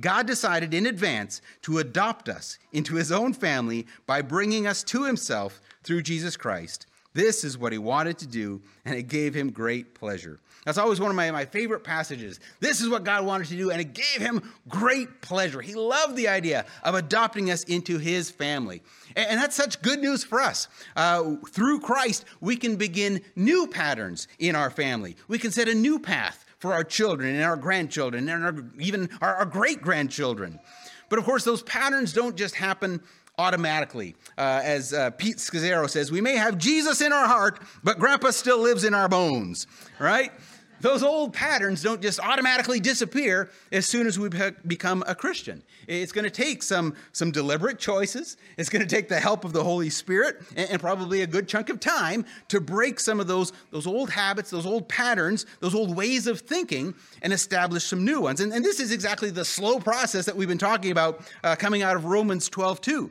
God 0.00 0.26
decided 0.26 0.72
in 0.72 0.86
advance 0.86 1.42
to 1.62 1.78
adopt 1.78 2.28
us 2.28 2.58
into 2.72 2.94
his 2.94 3.10
own 3.12 3.32
family 3.34 3.86
by 4.06 4.22
bringing 4.22 4.66
us 4.66 4.82
to 4.84 5.04
himself 5.04 5.60
through 5.82 6.02
Jesus 6.02 6.36
Christ 6.36 6.86
This 7.12 7.42
is 7.42 7.58
what 7.58 7.72
he 7.72 7.78
wanted 7.78 8.18
to 8.18 8.26
do, 8.26 8.62
and 8.84 8.94
it 8.94 9.04
gave 9.04 9.34
him 9.34 9.50
great 9.50 9.94
pleasure. 9.94 10.38
That's 10.64 10.78
always 10.78 11.00
one 11.00 11.10
of 11.10 11.16
my, 11.16 11.30
my 11.30 11.46
favorite 11.46 11.82
passages. 11.82 12.38
This 12.60 12.80
is 12.80 12.88
what 12.88 13.02
God 13.02 13.24
wanted 13.24 13.48
to 13.48 13.56
do, 13.56 13.70
and 13.70 13.80
it 13.80 13.94
gave 13.94 14.18
him 14.18 14.52
great 14.68 15.22
pleasure. 15.22 15.60
He 15.60 15.74
loved 15.74 16.16
the 16.16 16.28
idea 16.28 16.66
of 16.84 16.94
adopting 16.94 17.50
us 17.50 17.64
into 17.64 17.98
his 17.98 18.30
family. 18.30 18.82
And, 19.16 19.30
and 19.30 19.40
that's 19.40 19.56
such 19.56 19.80
good 19.82 20.00
news 20.00 20.22
for 20.22 20.40
us. 20.40 20.68
Uh, 20.94 21.36
through 21.48 21.80
Christ, 21.80 22.26
we 22.40 22.56
can 22.56 22.76
begin 22.76 23.22
new 23.34 23.66
patterns 23.66 24.28
in 24.38 24.54
our 24.54 24.70
family, 24.70 25.16
we 25.28 25.38
can 25.38 25.50
set 25.50 25.68
a 25.68 25.74
new 25.74 25.98
path 25.98 26.44
for 26.58 26.74
our 26.74 26.84
children 26.84 27.34
and 27.34 27.42
our 27.42 27.56
grandchildren 27.56 28.28
and 28.28 28.44
our, 28.44 28.54
even 28.78 29.08
our, 29.22 29.36
our 29.36 29.46
great 29.46 29.80
grandchildren. 29.80 30.60
But 31.08 31.18
of 31.18 31.24
course, 31.24 31.42
those 31.42 31.62
patterns 31.62 32.12
don't 32.12 32.36
just 32.36 32.54
happen 32.54 33.02
automatically. 33.40 34.14
Uh, 34.36 34.60
as 34.62 34.92
uh, 34.92 35.10
Pete 35.10 35.38
Scazzero 35.38 35.88
says, 35.88 36.12
we 36.12 36.20
may 36.20 36.36
have 36.36 36.58
Jesus 36.58 37.00
in 37.00 37.12
our 37.12 37.26
heart, 37.26 37.60
but 37.82 37.98
Grandpa 37.98 38.30
still 38.30 38.58
lives 38.58 38.84
in 38.84 38.94
our 38.94 39.08
bones, 39.08 39.66
right? 39.98 40.32
Those 40.80 41.02
old 41.02 41.34
patterns 41.34 41.82
don't 41.82 42.00
just 42.00 42.18
automatically 42.20 42.80
disappear 42.80 43.50
as 43.70 43.86
soon 43.86 44.06
as 44.06 44.18
we 44.18 44.30
become 44.66 45.04
a 45.06 45.14
Christian. 45.14 45.62
It's 45.86 46.12
going 46.12 46.24
to 46.24 46.30
take 46.30 46.62
some, 46.62 46.94
some 47.12 47.30
deliberate 47.30 47.78
choices. 47.78 48.38
It's 48.56 48.70
going 48.70 48.86
to 48.86 48.88
take 48.88 49.08
the 49.08 49.20
help 49.20 49.44
of 49.44 49.52
the 49.52 49.62
Holy 49.62 49.90
Spirit 49.90 50.40
and, 50.56 50.70
and, 50.70 50.80
probably 50.80 51.20
a 51.20 51.26
good 51.26 51.48
chunk 51.48 51.68
of 51.68 51.80
time 51.80 52.24
to 52.48 52.60
break 52.60 52.98
some 52.98 53.20
of 53.20 53.26
those, 53.26 53.52
those 53.70 53.86
old 53.86 54.08
habits, 54.10 54.50
those 54.50 54.66
old 54.66 54.88
patterns, 54.88 55.44
those 55.60 55.74
old 55.74 55.94
ways 55.94 56.26
of 56.26 56.40
thinking 56.40 56.94
and 57.20 57.32
establish 57.32 57.84
some 57.84 58.04
new 58.04 58.20
ones. 58.20 58.40
And, 58.40 58.52
and 58.52 58.64
this 58.64 58.80
is 58.80 58.90
exactly 58.90 59.30
the 59.30 59.44
slow 59.44 59.78
process 59.80 60.24
that 60.24 60.36
we've 60.36 60.48
been 60.48 60.58
talking 60.58 60.92
about 60.92 61.20
uh, 61.44 61.56
coming 61.56 61.82
out 61.82 61.96
of 61.96 62.06
Romans 62.06 62.48
12 62.48 62.80
2 62.80 63.10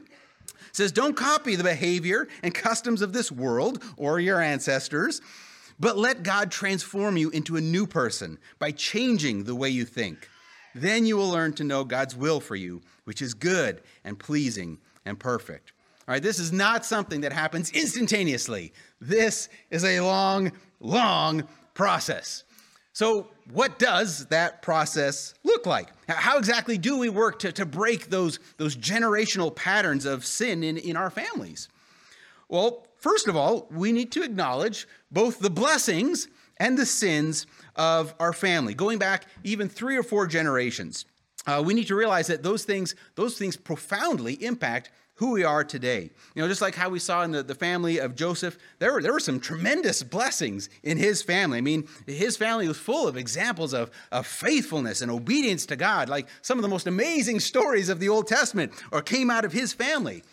says, 0.80 0.92
Don't 0.92 1.16
copy 1.16 1.56
the 1.56 1.64
behavior 1.64 2.28
and 2.42 2.54
customs 2.54 3.02
of 3.02 3.14
this 3.14 3.32
world 3.32 3.84
or 3.98 4.20
your 4.20 4.42
ancestors, 4.42 5.22
but 5.80 5.98
let 5.98 6.24
God 6.24 6.52
transform 6.52 7.18
you 7.18 7.30
into 7.30 7.56
a 7.56 7.62
new 7.62 7.86
person 7.86 8.40
by 8.58 8.72
changing 8.72 9.44
the 9.44 9.56
way 9.56 9.70
you 9.70 9.86
think. 9.86 10.28
Then 10.74 11.06
you 11.06 11.18
will 11.18 11.30
learn 11.30 11.54
to 11.54 11.64
know 11.64 11.84
God's 11.84 12.16
will 12.16 12.40
for 12.40 12.56
you, 12.56 12.82
which 13.04 13.22
is 13.22 13.34
good 13.34 13.82
and 14.04 14.18
pleasing 14.18 14.78
and 15.06 15.20
perfect. 15.20 15.74
All 16.08 16.14
right, 16.14 16.24
this 16.24 16.40
is 16.40 16.52
not 16.52 16.86
something 16.86 17.22
that 17.22 17.34
happens 17.34 17.72
instantaneously. 17.72 18.74
This 19.00 19.50
is 19.70 19.84
a 19.84 20.00
long, 20.00 20.52
long 20.80 21.48
process. 21.74 22.44
So, 22.94 23.30
what 23.52 23.80
does 23.80 24.28
that 24.28 24.62
process 24.62 25.34
look 25.44 25.66
like? 25.66 25.90
How 26.08 26.38
exactly 26.38 26.78
do 26.78 26.98
we 26.98 27.10
work 27.10 27.40
to, 27.40 27.52
to 27.54 27.66
break 27.66 28.10
those, 28.10 28.40
those 28.58 28.76
generational 28.76 29.56
patterns 29.56 30.06
of 30.06 30.26
sin 30.26 30.64
in, 30.64 30.78
in 30.78 30.96
our 30.96 31.10
families? 31.10 31.68
Well, 32.48 32.88
first 32.98 33.28
of 33.28 33.36
all, 33.36 33.68
we 33.72 33.92
need 33.92 34.12
to 34.14 34.24
acknowledge 34.24 34.88
both 35.12 35.40
the 35.40 35.50
blessings 35.50 36.28
and 36.58 36.78
the 36.78 36.86
sins 36.86 37.48
of 37.76 38.14
our 38.20 38.34
family, 38.34 38.74
going 38.74 39.00
back 39.00 39.26
even 39.44 39.70
three 39.70 39.96
or 39.96 40.04
four 40.04 40.28
generations. 40.28 41.06
Uh, 41.48 41.64
we 41.66 41.74
need 41.74 41.88
to 41.88 41.96
realize 41.96 42.28
that 42.28 42.44
those 42.44 42.66
things, 42.66 42.96
those 43.16 43.38
things 43.38 43.56
profoundly 43.56 44.34
impact 44.44 44.92
who 45.20 45.32
we 45.32 45.44
are 45.44 45.66
today. 45.66 46.10
You 46.34 46.42
know, 46.42 46.48
just 46.48 46.62
like 46.62 46.76
how 46.76 46.88
we 46.88 46.98
saw 46.98 47.24
in 47.24 47.32
the, 47.32 47.44
the 47.44 47.54
family 47.54 47.98
of 47.98 48.16
Joseph, 48.16 48.58
there 48.80 48.94
were, 48.94 49.02
there 49.02 49.12
were 49.12 49.20
some 49.20 49.42
tremendous 49.42 50.02
blessings 50.02 50.70
in 50.82 50.98
his 50.98 51.22
family. 51.22 51.58
I 51.58 51.62
mean, 51.62 51.90
his 52.08 52.38
family 52.38 52.70
was 52.70 52.78
full 52.78 53.06
of 53.06 53.18
examples 53.18 53.74
of, 53.74 53.92
of 54.14 54.26
faithfulness 54.26 55.02
and 55.02 55.12
obedience 55.12 55.66
to 55.66 55.76
God, 55.76 56.08
like 56.08 56.30
some 56.42 56.58
of 56.58 56.62
the 56.62 56.70
most 56.70 56.88
amazing 56.88 57.42
stories 57.42 57.90
of 57.90 58.00
the 58.00 58.08
Old 58.08 58.28
Testament 58.28 58.72
or 58.94 59.02
came 59.02 59.30
out 59.30 59.44
of 59.44 59.52
his 59.52 59.74
family. 59.74 60.24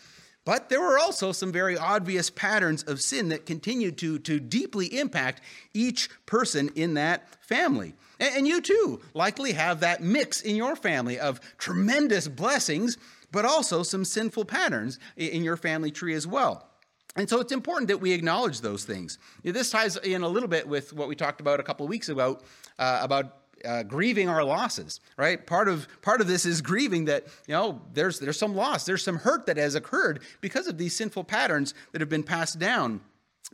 But 0.45 0.69
there 0.69 0.79
were 0.79 0.97
also 0.97 1.33
some 1.33 1.51
very 1.51 1.77
obvious 1.77 2.29
patterns 2.29 2.83
of 2.83 3.01
sin 3.01 3.27
that 3.27 3.45
continued 3.45 3.97
to, 3.97 4.19
to 4.19 4.39
deeply 4.39 4.97
impact 4.97 5.41
each 5.73 6.09
person 6.25 6.71
in 6.75 6.93
that 6.93 7.27
family. 7.43 7.93
And, 8.21 8.37
and 8.37 8.47
you 8.47 8.61
too 8.61 9.01
likely 9.13 9.51
have 9.51 9.81
that 9.81 10.01
mix 10.01 10.39
in 10.39 10.55
your 10.55 10.77
family 10.77 11.19
of 11.19 11.41
tremendous 11.57 12.29
blessings 12.29 12.97
but 13.31 13.45
also 13.45 13.83
some 13.83 14.05
sinful 14.05 14.45
patterns 14.45 14.99
in 15.15 15.43
your 15.43 15.57
family 15.57 15.91
tree 15.91 16.13
as 16.13 16.25
well. 16.25 16.67
And 17.15 17.27
so 17.27 17.39
it's 17.39 17.51
important 17.51 17.87
that 17.87 17.97
we 17.97 18.11
acknowledge 18.11 18.61
those 18.61 18.85
things. 18.85 19.17
This 19.43 19.71
ties 19.71 19.97
in 19.97 20.21
a 20.21 20.27
little 20.27 20.49
bit 20.49 20.67
with 20.67 20.93
what 20.93 21.07
we 21.07 21.15
talked 21.15 21.41
about 21.41 21.59
a 21.59 21.63
couple 21.63 21.85
of 21.85 21.89
weeks 21.89 22.09
ago 22.09 22.39
uh, 22.77 22.99
about 23.01 23.37
uh, 23.65 23.81
grieving 23.83 24.29
our 24.29 24.43
losses, 24.43 24.99
right? 25.17 25.45
Part 25.45 25.67
of 25.67 25.87
part 26.03 26.21
of 26.21 26.27
this 26.27 26.45
is 26.45 26.61
grieving 26.61 27.05
that 27.05 27.25
you 27.47 27.53
know 27.53 27.81
there's 27.93 28.19
there's 28.19 28.37
some 28.37 28.55
loss, 28.55 28.85
there's 28.85 29.03
some 29.03 29.17
hurt 29.17 29.47
that 29.47 29.57
has 29.57 29.73
occurred 29.73 30.21
because 30.41 30.67
of 30.67 30.77
these 30.77 30.95
sinful 30.95 31.23
patterns 31.23 31.73
that 31.91 32.01
have 32.01 32.09
been 32.09 32.23
passed 32.23 32.59
down. 32.59 33.01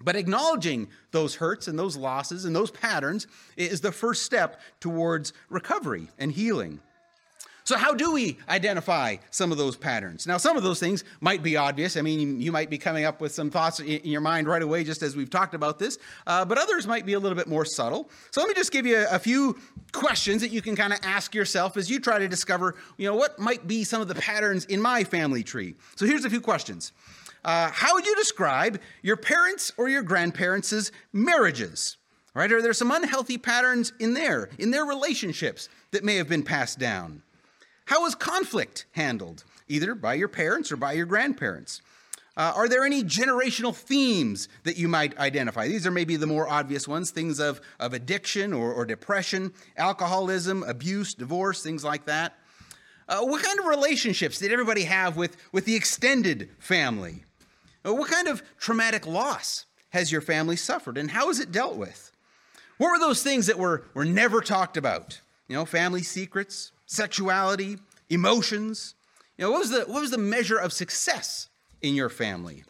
But 0.01 0.15
acknowledging 0.15 0.89
those 1.11 1.35
hurts 1.35 1.67
and 1.67 1.77
those 1.77 1.95
losses 1.95 2.45
and 2.45 2.55
those 2.55 2.71
patterns 2.71 3.27
is 3.55 3.79
the 3.79 3.91
first 3.91 4.23
step 4.23 4.59
towards 4.79 5.33
recovery 5.49 6.09
and 6.17 6.31
healing. 6.31 6.79
So, 7.65 7.77
how 7.77 7.93
do 7.93 8.11
we 8.11 8.37
identify 8.49 9.17
some 9.31 9.51
of 9.53 9.57
those 9.57 9.77
patterns? 9.77 10.27
Now, 10.27 10.35
some 10.35 10.57
of 10.57 10.63
those 10.63 10.81
things 10.81 11.05
might 11.21 11.41
be 11.41 11.55
obvious. 11.55 11.95
I 11.95 12.01
mean, 12.01 12.41
you 12.41 12.51
might 12.51 12.69
be 12.69 12.77
coming 12.77 13.05
up 13.05 13.21
with 13.21 13.33
some 13.33 13.49
thoughts 13.49 13.79
in 13.79 14.01
your 14.03 14.19
mind 14.19 14.47
right 14.47 14.61
away, 14.61 14.83
just 14.83 15.01
as 15.01 15.15
we've 15.15 15.29
talked 15.29 15.53
about 15.53 15.79
this, 15.79 15.97
uh, 16.27 16.43
but 16.43 16.57
others 16.57 16.85
might 16.85 17.05
be 17.05 17.13
a 17.13 17.19
little 17.19 17.37
bit 17.37 17.47
more 17.47 17.63
subtle. 17.63 18.09
So, 18.31 18.41
let 18.41 18.49
me 18.49 18.53
just 18.53 18.71
give 18.71 18.85
you 18.85 19.05
a, 19.09 19.23
few 19.23 19.57
questions 19.93 20.41
that 20.41 20.51
you 20.51 20.61
can 20.61 20.75
kind 20.75 20.91
of 20.91 20.99
ask 21.03 21.33
yourself 21.33 21.77
as 21.77 21.89
you 21.89 22.01
try 22.01 22.19
to 22.19 22.27
discover, 22.27 22.75
you 22.97 23.07
know, 23.07 23.15
what 23.15 23.39
might 23.39 23.65
be 23.65 23.85
some 23.85 24.01
of 24.01 24.09
the 24.09 24.15
patterns 24.15 24.65
in 24.65 24.81
my 24.81 25.05
family 25.05 25.43
tree. 25.43 25.75
So, 25.95 26.05
here's 26.05 26.25
a 26.25 26.29
few 26.29 26.41
questions. 26.41 26.91
Uh, 27.45 27.69
how 27.71 27.93
would 27.93 28.05
you 28.05 28.15
describe 28.15 28.81
your 29.01 29.15
parents' 29.15 29.71
or 29.77 29.87
your 29.87 30.03
grandparents' 30.03 30.91
marriages? 31.13 31.95
Right? 32.35 32.51
Are 32.51 32.61
there 32.61 32.73
some 32.73 32.91
unhealthy 32.91 33.37
patterns 33.37 33.93
in 33.99 34.15
there, 34.15 34.49
in 34.57 34.71
their 34.71 34.85
relationships 34.85 35.69
that 35.91 36.03
may 36.03 36.15
have 36.15 36.27
been 36.27 36.43
passed 36.43 36.79
down? 36.79 37.22
How 37.85 38.05
is 38.05 38.15
conflict 38.15 38.85
handled, 38.91 39.43
either 39.67 39.95
by 39.95 40.13
your 40.15 40.27
parents 40.27 40.71
or 40.71 40.77
by 40.77 40.93
your 40.93 41.05
grandparents? 41.05 41.81
Uh, 42.35 42.51
are 42.55 42.67
there 42.67 42.83
any 42.83 43.03
generational 43.03 43.75
themes 43.75 44.49
that 44.63 44.77
you 44.77 44.87
might 44.87 45.15
identify? 45.19 45.67
These 45.67 45.85
are 45.85 45.91
maybe 45.91 46.15
the 46.15 46.25
more 46.25 46.49
obvious 46.49 46.87
ones 46.87 47.11
things 47.11 47.39
of, 47.39 47.61
of 47.79 47.93
addiction 47.93 48.53
or, 48.53 48.73
or 48.73 48.85
depression, 48.85 49.53
alcoholism, 49.77 50.63
abuse, 50.63 51.13
divorce, 51.13 51.61
things 51.61 51.83
like 51.83 52.05
that. 52.05 52.39
Uh, 53.07 53.21
what 53.21 53.43
kind 53.43 53.59
of 53.59 53.65
relationships 53.65 54.39
did 54.39 54.51
everybody 54.51 54.83
have 54.83 55.15
with, 55.15 55.37
with 55.51 55.65
the 55.65 55.75
extended 55.75 56.49
family? 56.57 57.23
Uh, 57.85 57.93
what 57.93 58.09
kind 58.09 58.27
of 58.27 58.41
traumatic 58.57 59.05
loss 59.05 59.65
has 59.89 60.11
your 60.11 60.21
family 60.21 60.55
suffered, 60.55 60.97
and 60.97 61.11
how 61.11 61.29
is 61.29 61.39
it 61.39 61.51
dealt 61.51 61.75
with? 61.75 62.11
What 62.77 62.89
were 62.89 62.99
those 62.99 63.21
things 63.21 63.45
that 63.45 63.59
were, 63.59 63.85
were 63.93 64.05
never 64.05 64.41
talked 64.41 64.77
about? 64.77 65.21
You 65.47 65.55
know, 65.55 65.65
family 65.65 66.01
secrets, 66.01 66.71
sexuality, 66.93 67.77
emotions. 68.09 68.95
You 69.37 69.45
know, 69.45 69.51
what 69.51 69.59
was 69.59 69.69
the, 69.71 69.81
what 69.81 70.01
was 70.01 70.11
the 70.11 70.17
measure 70.17 70.57
of 70.57 70.71
success 70.71 71.49
in 71.81 71.95
your 71.95 72.09
family? 72.09 72.63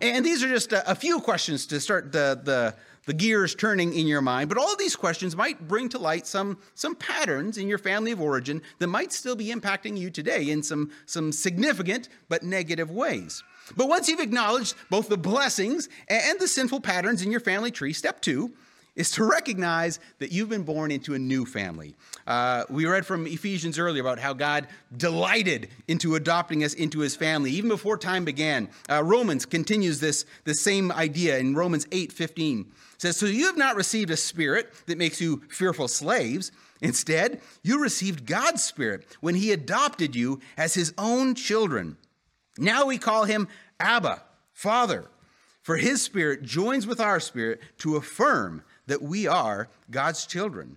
And 0.00 0.24
these 0.24 0.42
are 0.42 0.48
just 0.48 0.72
a, 0.72 0.90
a 0.90 0.94
few 0.94 1.20
questions 1.20 1.66
to 1.66 1.78
start 1.78 2.10
the, 2.10 2.40
the, 2.42 2.74
the 3.06 3.12
gears 3.12 3.54
turning 3.54 3.92
in 3.92 4.06
your 4.06 4.22
mind. 4.22 4.48
But 4.48 4.58
all 4.58 4.74
these 4.76 4.96
questions 4.96 5.36
might 5.36 5.68
bring 5.68 5.88
to 5.90 5.98
light 5.98 6.26
some, 6.26 6.58
some 6.74 6.96
patterns 6.96 7.58
in 7.58 7.68
your 7.68 7.78
family 7.78 8.12
of 8.12 8.20
origin 8.20 8.62
that 8.78 8.86
might 8.86 9.12
still 9.12 9.36
be 9.36 9.52
impacting 9.52 9.96
you 9.96 10.10
today 10.10 10.48
in 10.50 10.62
some, 10.62 10.90
some 11.06 11.30
significant 11.30 12.08
but 12.28 12.42
negative 12.42 12.90
ways. 12.90 13.42
But 13.76 13.88
once 13.88 14.08
you've 14.08 14.20
acknowledged 14.20 14.74
both 14.90 15.08
the 15.08 15.16
blessings 15.18 15.88
and 16.08 16.40
the 16.40 16.48
sinful 16.48 16.80
patterns 16.80 17.22
in 17.22 17.30
your 17.30 17.40
family 17.40 17.70
tree, 17.70 17.92
step 17.92 18.20
two 18.20 18.52
is 18.96 19.10
to 19.12 19.24
recognize 19.24 19.98
that 20.18 20.30
you've 20.30 20.48
been 20.48 20.62
born 20.62 20.90
into 20.90 21.14
a 21.14 21.18
new 21.18 21.44
family. 21.44 21.94
Uh, 22.26 22.64
we 22.70 22.86
read 22.86 23.04
from 23.04 23.26
Ephesians 23.26 23.78
earlier 23.78 24.00
about 24.00 24.18
how 24.18 24.32
God 24.32 24.68
delighted 24.96 25.68
into 25.88 26.14
adopting 26.14 26.62
us 26.62 26.74
into 26.74 27.00
his 27.00 27.16
family 27.16 27.50
even 27.50 27.68
before 27.68 27.98
time 27.98 28.24
began. 28.24 28.68
Uh, 28.88 29.02
Romans 29.02 29.46
continues 29.46 30.00
this, 30.00 30.24
the 30.44 30.54
same 30.54 30.92
idea 30.92 31.38
in 31.38 31.54
Romans 31.54 31.86
8 31.90 32.12
15. 32.12 32.60
It 32.60 33.00
says, 33.00 33.16
So 33.16 33.26
you 33.26 33.46
have 33.46 33.56
not 33.56 33.76
received 33.76 34.10
a 34.10 34.16
spirit 34.16 34.72
that 34.86 34.98
makes 34.98 35.20
you 35.20 35.42
fearful 35.48 35.88
slaves. 35.88 36.52
Instead, 36.80 37.40
you 37.62 37.80
received 37.80 38.26
God's 38.26 38.62
spirit 38.62 39.06
when 39.20 39.34
he 39.34 39.52
adopted 39.52 40.14
you 40.14 40.40
as 40.56 40.74
his 40.74 40.92
own 40.98 41.34
children. 41.34 41.96
Now 42.58 42.86
we 42.86 42.98
call 42.98 43.24
him 43.24 43.48
Abba, 43.80 44.22
Father. 44.52 45.10
For 45.62 45.78
his 45.78 46.02
spirit 46.02 46.42
joins 46.42 46.86
with 46.86 47.00
our 47.00 47.18
spirit 47.18 47.60
to 47.78 47.96
affirm 47.96 48.62
that 48.86 49.02
we 49.02 49.26
are 49.26 49.68
God's 49.90 50.26
children. 50.26 50.76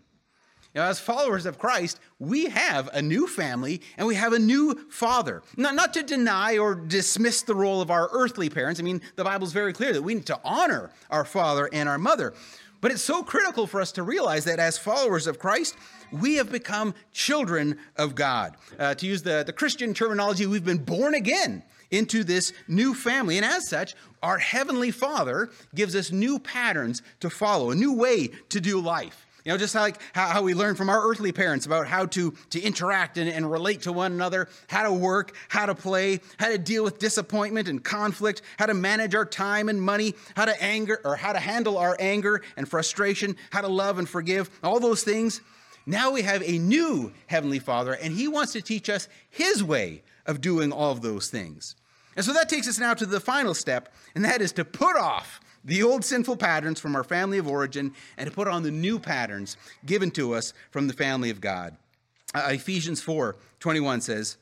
Now, 0.75 0.89
as 0.89 0.99
followers 0.99 1.47
of 1.47 1.57
Christ, 1.57 1.99
we 2.19 2.45
have 2.45 2.87
a 2.93 3.01
new 3.01 3.25
family 3.25 3.81
and 3.97 4.07
we 4.07 4.13
have 4.15 4.33
a 4.33 4.39
new 4.39 4.75
father. 4.91 5.41
Not, 5.55 5.73
not 5.73 5.93
to 5.95 6.03
deny 6.03 6.59
or 6.59 6.75
dismiss 6.75 7.41
the 7.41 7.55
role 7.55 7.81
of 7.81 7.89
our 7.89 8.09
earthly 8.11 8.49
parents. 8.49 8.79
I 8.79 8.83
mean, 8.83 9.01
the 9.15 9.23
Bible's 9.23 9.53
very 9.53 9.73
clear 9.73 9.91
that 9.93 10.03
we 10.03 10.13
need 10.13 10.27
to 10.27 10.39
honor 10.43 10.91
our 11.09 11.25
father 11.25 11.67
and 11.73 11.89
our 11.89 11.97
mother. 11.97 12.35
But 12.79 12.91
it's 12.91 13.01
so 13.01 13.23
critical 13.23 13.65
for 13.65 13.81
us 13.81 13.91
to 13.93 14.03
realize 14.03 14.45
that 14.45 14.59
as 14.59 14.77
followers 14.77 15.25
of 15.25 15.39
Christ, 15.39 15.75
we 16.11 16.35
have 16.35 16.51
become 16.51 16.93
children 17.11 17.79
of 17.95 18.13
God. 18.13 18.55
Uh, 18.77 18.93
to 18.95 19.07
use 19.07 19.23
the, 19.23 19.43
the 19.43 19.53
Christian 19.53 19.95
terminology, 19.95 20.45
we've 20.45 20.63
been 20.63 20.77
born 20.77 21.15
again 21.15 21.63
into 21.91 22.23
this 22.23 22.53
new 22.67 22.93
family. 22.93 23.37
And 23.37 23.45
as 23.45 23.69
such, 23.69 23.95
our 24.21 24.37
Heavenly 24.37 24.91
Father 24.91 25.49
gives 25.75 25.95
us 25.95 26.11
new 26.11 26.39
patterns 26.39 27.01
to 27.19 27.29
follow, 27.29 27.71
a 27.71 27.75
new 27.75 27.93
way 27.93 28.29
to 28.49 28.59
do 28.59 28.79
life. 28.79 29.27
You 29.47 29.53
know, 29.53 29.57
just 29.57 29.75
like 29.75 29.95
how, 30.11 30.41
we 30.41 30.53
learn 30.53 30.75
from 30.75 30.89
our 30.89 31.09
earthly 31.09 31.31
parents 31.31 31.65
about 31.65 31.87
how 31.87 32.05
to, 32.07 32.33
to 32.49 32.59
interact 32.59 33.17
and, 33.17 33.29
and 33.29 33.49
relate 33.49 33.83
to 33.83 33.93
one 33.93 34.11
another, 34.11 34.49
how 34.67 34.83
to 34.83 34.91
work, 34.91 35.37
how 35.47 35.65
to 35.65 35.73
play, 35.73 36.19
how 36.37 36.49
to 36.49 36.57
deal 36.57 36.83
with 36.83 36.99
disappointment 36.99 37.69
and 37.69 37.81
conflict, 37.81 38.41
how 38.59 38.65
to 38.65 38.73
manage 38.73 39.15
our 39.15 39.23
time 39.23 39.69
and 39.69 39.81
money, 39.81 40.15
how 40.35 40.43
to 40.43 40.61
anger 40.61 40.99
or 41.05 41.15
how 41.15 41.31
to 41.31 41.39
handle 41.39 41.77
our 41.77 41.95
anger 41.97 42.41
and 42.57 42.67
frustration, 42.67 43.37
how 43.49 43.61
to 43.61 43.69
love 43.69 43.99
and 43.99 44.09
forgive, 44.09 44.49
all 44.63 44.81
those 44.81 45.03
things. 45.03 45.39
Now 45.87 46.11
we 46.11 46.21
have 46.23 46.43
a 46.43 46.59
new 46.59 47.13
Heavenly 47.27 47.59
Father, 47.59 47.93
and 47.93 48.13
He 48.13 48.27
wants 48.27 48.51
to 48.53 48.61
teach 48.61 48.89
us 48.89 49.07
His 49.29 49.63
way 49.63 50.03
of 50.25 50.41
doing 50.41 50.73
all 50.73 50.91
of 50.91 51.01
those 51.01 51.29
things. 51.29 51.75
And 52.17 52.25
so 52.25 52.33
that 52.33 52.49
takes 52.49 52.67
us 52.67 52.77
now 52.77 52.93
to 52.93 53.05
the 53.05 53.21
final 53.21 53.53
step, 53.53 53.93
and 54.13 54.25
that 54.25 54.41
is 54.41 54.51
to 54.53 54.65
put 54.65 54.97
off 54.97 55.39
the 55.63 55.83
old 55.83 56.03
sinful 56.03 56.37
patterns 56.37 56.79
from 56.79 56.95
our 56.95 57.03
family 57.03 57.37
of 57.37 57.47
origin 57.47 57.93
and 58.17 58.29
to 58.29 58.35
put 58.35 58.47
on 58.49 58.63
the 58.63 58.71
new 58.71 58.99
patterns 58.99 59.55
given 59.85 60.11
to 60.11 60.33
us 60.33 60.53
from 60.71 60.87
the 60.87 60.93
family 60.93 61.29
of 61.29 61.39
God. 61.39 61.77
Uh, 62.35 62.49
Ephesians 62.51 63.01
4 63.01 63.37
21 63.59 64.01
says, 64.01 64.37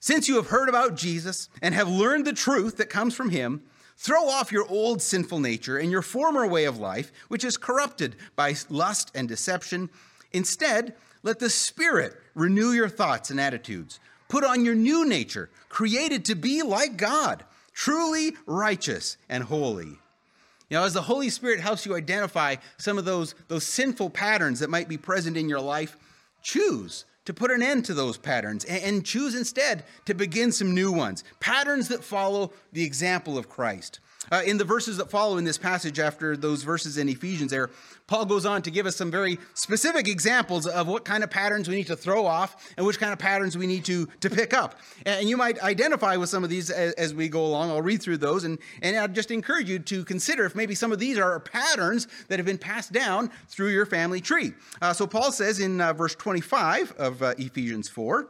Since 0.00 0.26
you 0.26 0.36
have 0.36 0.48
heard 0.48 0.68
about 0.68 0.96
Jesus 0.96 1.48
and 1.62 1.74
have 1.74 1.88
learned 1.88 2.24
the 2.24 2.32
truth 2.32 2.76
that 2.78 2.90
comes 2.90 3.14
from 3.14 3.30
him, 3.30 3.62
throw 3.96 4.28
off 4.28 4.52
your 4.52 4.66
old 4.68 5.02
sinful 5.02 5.40
nature 5.40 5.78
and 5.78 5.90
your 5.90 6.02
former 6.02 6.46
way 6.46 6.64
of 6.64 6.78
life, 6.78 7.12
which 7.28 7.44
is 7.44 7.56
corrupted 7.56 8.16
by 8.36 8.54
lust 8.68 9.10
and 9.14 9.28
deception. 9.28 9.90
Instead, 10.32 10.94
let 11.22 11.38
the 11.38 11.50
Spirit 11.50 12.14
renew 12.34 12.72
your 12.72 12.88
thoughts 12.88 13.30
and 13.30 13.40
attitudes. 13.40 14.00
Put 14.28 14.44
on 14.44 14.64
your 14.64 14.74
new 14.74 15.06
nature, 15.06 15.50
created 15.68 16.24
to 16.26 16.34
be 16.34 16.62
like 16.62 16.96
God 16.96 17.44
truly 17.78 18.36
righteous 18.44 19.16
and 19.28 19.44
holy. 19.44 19.86
You 19.86 20.76
know, 20.76 20.82
as 20.82 20.94
the 20.94 21.02
Holy 21.02 21.30
Spirit 21.30 21.60
helps 21.60 21.86
you 21.86 21.94
identify 21.94 22.56
some 22.76 22.98
of 22.98 23.04
those, 23.04 23.36
those 23.46 23.62
sinful 23.62 24.10
patterns 24.10 24.58
that 24.58 24.68
might 24.68 24.88
be 24.88 24.96
present 24.96 25.36
in 25.36 25.48
your 25.48 25.60
life, 25.60 25.96
choose 26.42 27.04
to 27.24 27.32
put 27.32 27.52
an 27.52 27.62
end 27.62 27.84
to 27.84 27.94
those 27.94 28.18
patterns 28.18 28.64
and, 28.64 28.82
and 28.82 29.06
choose 29.06 29.36
instead 29.36 29.84
to 30.06 30.14
begin 30.14 30.50
some 30.50 30.74
new 30.74 30.90
ones. 30.90 31.22
Patterns 31.38 31.86
that 31.86 32.02
follow 32.02 32.52
the 32.72 32.82
example 32.82 33.38
of 33.38 33.48
Christ. 33.48 34.00
Uh, 34.30 34.42
in 34.44 34.58
the 34.58 34.64
verses 34.64 34.96
that 34.98 35.10
follow 35.10 35.36
in 35.36 35.44
this 35.44 35.58
passage, 35.58 35.98
after 35.98 36.36
those 36.36 36.62
verses 36.62 36.98
in 36.98 37.08
Ephesians, 37.08 37.50
there, 37.50 37.70
Paul 38.06 38.24
goes 38.24 38.46
on 38.46 38.62
to 38.62 38.70
give 38.70 38.86
us 38.86 38.96
some 38.96 39.10
very 39.10 39.38
specific 39.54 40.08
examples 40.08 40.66
of 40.66 40.88
what 40.88 41.04
kind 41.04 41.22
of 41.22 41.30
patterns 41.30 41.68
we 41.68 41.76
need 41.76 41.88
to 41.88 41.96
throw 41.96 42.24
off 42.24 42.72
and 42.76 42.86
which 42.86 42.98
kind 42.98 43.12
of 43.12 43.18
patterns 43.18 43.56
we 43.56 43.66
need 43.66 43.84
to, 43.84 44.06
to 44.20 44.30
pick 44.30 44.54
up. 44.54 44.76
And 45.04 45.28
you 45.28 45.36
might 45.36 45.62
identify 45.62 46.16
with 46.16 46.30
some 46.30 46.42
of 46.42 46.48
these 46.48 46.70
as, 46.70 46.94
as 46.94 47.14
we 47.14 47.28
go 47.28 47.44
along. 47.44 47.70
I'll 47.70 47.82
read 47.82 48.00
through 48.00 48.16
those, 48.16 48.44
and, 48.44 48.58
and 48.80 48.96
I'd 48.96 49.14
just 49.14 49.30
encourage 49.30 49.68
you 49.68 49.78
to 49.78 50.04
consider 50.04 50.46
if 50.46 50.54
maybe 50.54 50.74
some 50.74 50.90
of 50.90 50.98
these 50.98 51.18
are 51.18 51.38
patterns 51.38 52.08
that 52.28 52.38
have 52.38 52.46
been 52.46 52.58
passed 52.58 52.92
down 52.92 53.30
through 53.48 53.68
your 53.68 53.84
family 53.84 54.22
tree. 54.22 54.54
Uh, 54.80 54.94
so 54.94 55.06
Paul 55.06 55.30
says 55.30 55.60
in 55.60 55.80
uh, 55.80 55.92
verse 55.92 56.14
25 56.14 56.92
of 56.92 57.22
uh, 57.22 57.34
Ephesians 57.36 57.90
4 57.90 58.28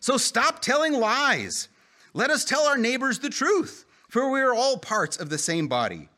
So 0.00 0.18
stop 0.18 0.60
telling 0.60 0.92
lies. 0.92 1.68
Let 2.12 2.30
us 2.30 2.44
tell 2.44 2.66
our 2.66 2.78
neighbors 2.78 3.20
the 3.20 3.30
truth 3.30 3.85
for 4.16 4.30
we 4.30 4.40
are 4.40 4.54
all 4.54 4.78
parts 4.78 5.18
of 5.18 5.28
the 5.28 5.36
same 5.36 5.68
body. 5.68 6.08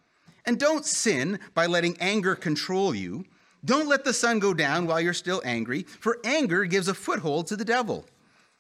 And 0.47 0.57
don't 0.57 0.87
sin 0.87 1.41
by 1.53 1.67
letting 1.67 1.97
anger 1.99 2.37
control 2.37 2.95
you. 2.95 3.25
Don't 3.65 3.89
let 3.89 4.05
the 4.05 4.13
sun 4.13 4.39
go 4.39 4.55
down 4.55 4.87
while 4.87 5.01
you're 5.01 5.13
still 5.13 5.43
angry, 5.45 5.83
for 5.83 6.21
anger 6.23 6.65
gives 6.65 6.87
a 6.87 6.95
foothold 6.95 7.49
to 7.49 7.57
the 7.57 7.65
devil. 7.65 8.07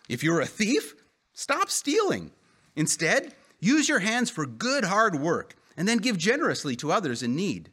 If 0.09 0.24
you're 0.24 0.40
a 0.40 0.46
thief, 0.46 0.96
stop 1.35 1.70
stealing. 1.70 2.33
Instead, 2.74 3.33
use 3.61 3.88
your 3.88 4.01
hands 4.01 4.29
for 4.29 4.44
good 4.44 4.83
hard 4.83 5.14
work 5.14 5.55
and 5.77 5.87
then 5.87 5.98
give 5.98 6.18
generously 6.18 6.74
to 6.74 6.90
others 6.90 7.22
in 7.22 7.37
need. 7.37 7.70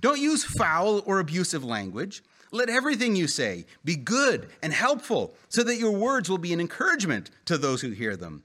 Don't 0.00 0.18
use 0.18 0.42
foul 0.42 1.04
or 1.06 1.20
abusive 1.20 1.62
language. 1.62 2.24
Let 2.50 2.68
everything 2.68 3.14
you 3.14 3.28
say 3.28 3.66
be 3.84 3.94
good 3.94 4.48
and 4.64 4.72
helpful 4.72 5.36
so 5.48 5.62
that 5.62 5.76
your 5.76 5.92
words 5.92 6.28
will 6.28 6.38
be 6.38 6.52
an 6.52 6.60
encouragement 6.60 7.30
to 7.44 7.56
those 7.56 7.82
who 7.82 7.90
hear 7.90 8.16
them. 8.16 8.42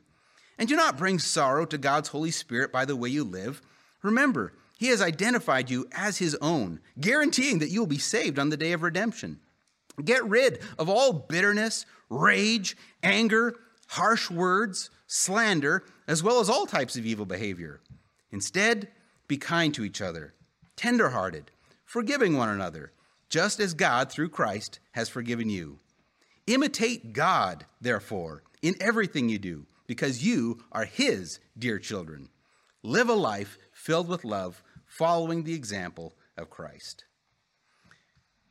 And 0.58 0.70
do 0.70 0.76
not 0.76 0.98
bring 0.98 1.20
sorrow 1.20 1.66
to 1.66 1.78
God's 1.78 2.10
Holy 2.10 2.32
Spirit 2.32 2.72
by 2.72 2.86
the 2.86 2.96
way 2.96 3.10
you 3.10 3.24
live. 3.24 3.62
Remember, 4.02 4.54
He 4.78 4.88
has 4.88 5.02
identified 5.02 5.70
you 5.70 5.88
as 5.92 6.18
His 6.18 6.36
own, 6.42 6.80
guaranteeing 7.00 7.60
that 7.60 7.70
you 7.70 7.80
will 7.80 7.88
be 7.88 7.98
saved 7.98 8.38
on 8.38 8.50
the 8.50 8.58
day 8.58 8.72
of 8.72 8.84
redemption. 8.84 9.40
Get 10.04 10.24
rid 10.26 10.60
of 10.78 10.90
all 10.90 11.14
bitterness, 11.14 11.86
rage, 12.10 12.76
anger, 13.02 13.56
harsh 13.88 14.30
words, 14.30 14.90
slander, 15.08 15.84
as 16.08 16.24
well 16.24 16.40
as 16.40 16.50
all 16.50 16.66
types 16.66 16.96
of 16.96 17.06
evil 17.06 17.26
behavior. 17.26 17.80
Instead, 18.32 18.88
be 19.28 19.38
kind 19.38 19.74
to 19.74 19.84
each 19.84 20.02
other, 20.02 20.34
tenderhearted, 20.76 21.52
forgiving 21.86 22.36
one 22.36 22.50
another, 22.50 22.92
just 23.30 23.60
as 23.60 23.74
God, 23.74 24.12
through 24.12 24.30
Christ, 24.30 24.80
has 24.92 25.10
forgiven 25.10 25.50
you. 25.50 25.80
Imitate 26.48 27.14
God, 27.14 27.66
therefore, 27.80 28.44
in 28.62 28.76
everything 28.82 29.30
you 29.30 29.40
do 29.40 29.66
because 29.94 30.26
you 30.26 30.58
are 30.72 30.86
His 30.86 31.40
dear 31.56 31.78
children. 31.78 32.28
Live 32.82 33.10
a 33.10 33.14
life 33.14 33.60
filled 33.72 34.08
with 34.08 34.26
love, 34.26 34.64
following 34.88 35.44
the 35.44 35.54
example 35.54 36.16
of 36.36 36.50
Christ. 36.50 37.06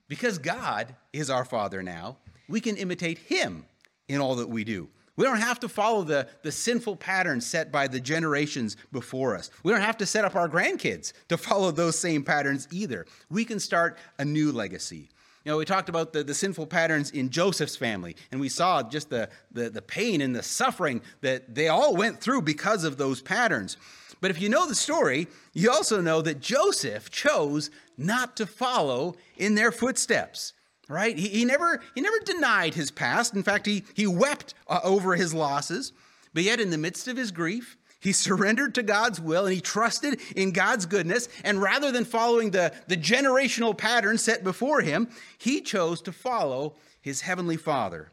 Because 0.06 0.38
God 0.38 0.94
is 1.12 1.30
our 1.30 1.44
Father 1.44 1.82
now, 1.82 2.18
we 2.48 2.60
can 2.60 2.76
imitate 2.76 3.18
Him 3.18 3.66
in 4.06 4.20
all 4.20 4.36
that 4.36 4.50
we 4.50 4.62
do. 4.62 4.88
We 5.16 5.24
don't 5.24 5.38
have 5.38 5.58
to 5.60 5.68
follow 5.68 6.04
the, 6.04 6.28
the 6.44 6.52
sinful 6.52 6.94
patterns 6.94 7.44
set 7.44 7.72
by 7.72 7.88
the 7.88 8.00
generations 8.00 8.76
before 8.92 9.34
us. 9.34 9.50
We 9.64 9.72
don't 9.72 9.80
have 9.80 9.98
to 9.98 10.06
set 10.06 10.24
up 10.24 10.36
our 10.36 10.48
grandkids 10.48 11.12
to 11.28 11.36
follow 11.36 11.72
those 11.72 11.98
same 11.98 12.22
patterns 12.22 12.68
either. 12.70 13.04
We 13.30 13.44
can 13.44 13.58
start 13.58 13.98
a 14.20 14.24
new 14.24 14.52
legacy. 14.52 15.08
You 15.44 15.52
know, 15.52 15.58
we 15.58 15.64
talked 15.64 15.88
about 15.88 16.12
the, 16.12 16.22
the 16.22 16.34
sinful 16.34 16.66
patterns 16.66 17.10
in 17.10 17.30
Joseph's 17.30 17.76
family, 17.76 18.16
and 18.30 18.40
we 18.40 18.48
saw 18.48 18.82
just 18.82 19.10
the, 19.10 19.28
the, 19.50 19.70
the 19.70 19.82
pain 19.82 20.20
and 20.20 20.34
the 20.34 20.42
suffering 20.42 21.02
that 21.20 21.54
they 21.54 21.68
all 21.68 21.96
went 21.96 22.20
through 22.20 22.42
because 22.42 22.84
of 22.84 22.96
those 22.96 23.20
patterns. 23.20 23.76
But 24.20 24.30
if 24.30 24.40
you 24.40 24.48
know 24.48 24.68
the 24.68 24.74
story, 24.76 25.26
you 25.52 25.70
also 25.70 26.00
know 26.00 26.22
that 26.22 26.40
Joseph 26.40 27.10
chose 27.10 27.70
not 27.98 28.36
to 28.36 28.46
follow 28.46 29.16
in 29.36 29.54
their 29.54 29.72
footsteps 29.72 30.52
right? 30.88 31.16
He, 31.18 31.28
he 31.28 31.44
never 31.44 31.80
he 31.94 32.00
never 32.00 32.18
denied 32.20 32.74
his 32.74 32.90
past. 32.90 33.34
In 33.34 33.42
fact 33.42 33.66
he 33.66 33.84
he 33.94 34.06
wept 34.06 34.54
uh, 34.68 34.80
over 34.84 35.16
his 35.16 35.34
losses. 35.34 35.92
But 36.34 36.44
yet 36.44 36.60
in 36.60 36.70
the 36.70 36.78
midst 36.78 37.08
of 37.08 37.16
his 37.16 37.30
grief 37.30 37.76
he 38.02 38.12
surrendered 38.12 38.74
to 38.74 38.82
God's 38.82 39.20
will 39.20 39.46
and 39.46 39.54
he 39.54 39.60
trusted 39.60 40.20
in 40.34 40.50
God's 40.50 40.86
goodness. 40.86 41.28
And 41.44 41.62
rather 41.62 41.92
than 41.92 42.04
following 42.04 42.50
the, 42.50 42.72
the 42.88 42.96
generational 42.96 43.78
pattern 43.78 44.18
set 44.18 44.42
before 44.42 44.80
him, 44.80 45.08
he 45.38 45.60
chose 45.60 46.02
to 46.02 46.12
follow 46.12 46.74
his 47.00 47.20
heavenly 47.20 47.56
Father. 47.56 48.10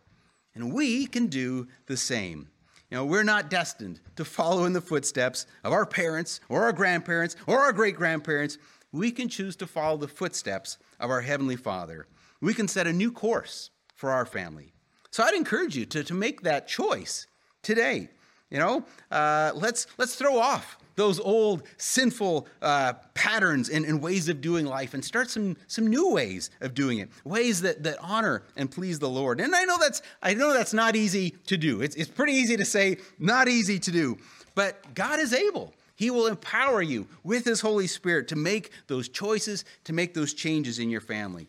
And 0.53 0.71
we 0.73 1.07
can 1.07 1.25
do 1.25 1.67
the 1.87 1.97
same. 1.97 2.49
You 2.91 2.97
know, 2.97 3.05
we're 3.05 3.23
not 3.23 3.49
destined 3.49 3.99
to 4.15 4.25
follow 4.25 4.65
in 4.65 4.73
the 4.73 4.81
footsteps 4.81 5.47
of 5.63 5.73
our 5.73 5.87
parents 5.87 6.39
or 6.49 6.65
our 6.65 6.73
grandparents 6.73 7.35
or 7.47 7.59
our 7.61 7.73
great 7.73 7.95
grandparents. 7.95 8.59
We 8.91 9.09
can 9.09 9.27
choose 9.27 9.55
to 9.55 9.65
follow 9.65 9.97
the 9.97 10.07
footsteps 10.07 10.77
of 10.99 11.09
our 11.09 11.21
Heavenly 11.21 11.55
Father. 11.55 12.05
We 12.41 12.53
can 12.53 12.67
set 12.67 12.85
a 12.85 12.93
new 12.93 13.11
course 13.11 13.71
for 13.95 14.11
our 14.11 14.25
family. 14.27 14.71
So 15.09 15.23
I'd 15.23 15.33
encourage 15.33 15.75
you 15.75 15.87
to, 15.87 16.03
to 16.03 16.13
make 16.13 16.41
that 16.41 16.67
choice 16.67 17.25
today. 17.63 18.09
You 18.49 18.57
know, 18.57 18.85
uh, 19.11 19.51
let's 19.53 19.85
let's 19.97 20.15
throw 20.15 20.39
off 20.39 20.77
those 20.95 21.19
old 21.19 21.63
sinful 21.77 22.45
uh, 22.61 22.93
patterns 23.13 23.69
and, 23.69 23.85
and, 23.85 24.01
ways 24.01 24.27
of 24.27 24.41
doing 24.41 24.65
life 24.65 24.93
and 24.93 25.05
start 25.05 25.29
some 25.29 25.55
some 25.67 25.87
new 25.87 26.11
ways 26.11 26.49
of 26.59 26.73
doing 26.73 26.97
it 26.97 27.09
ways 27.23 27.61
that, 27.61 27.83
that 27.83 27.97
honor 28.01 28.43
and 28.57 28.69
please 28.69 28.99
the 28.99 29.07
lord. 29.09 29.39
And 29.39 29.55
i 29.55 29.63
know 29.63 29.77
that's 29.79 30.01
i 30.21 30.33
know 30.33 30.51
that's 30.51 30.73
not 30.73 30.95
easy 30.95 31.31
to 31.45 31.57
do. 31.57 31.81
It's, 31.81 31.95
it's 31.95 32.09
pretty 32.09 32.33
easy 32.33 32.57
to 32.57 32.65
say 32.65 32.97
not 33.17 33.47
easy 33.47 33.79
to 33.79 33.91
do. 33.91 34.17
But 34.55 34.93
god 34.93 35.19
is 35.19 35.31
able. 35.31 35.73
He 35.95 36.09
will 36.09 36.27
empower 36.27 36.81
you 36.81 37.07
with 37.23 37.45
his 37.45 37.61
holy 37.61 37.87
spirit 37.87 38.27
to 38.29 38.35
make 38.35 38.71
those 38.87 39.09
choices 39.09 39.65
to 39.83 39.93
make 39.93 40.13
those 40.13 40.33
changes 40.33 40.79
in 40.79 40.89
your 40.89 41.01
family. 41.01 41.47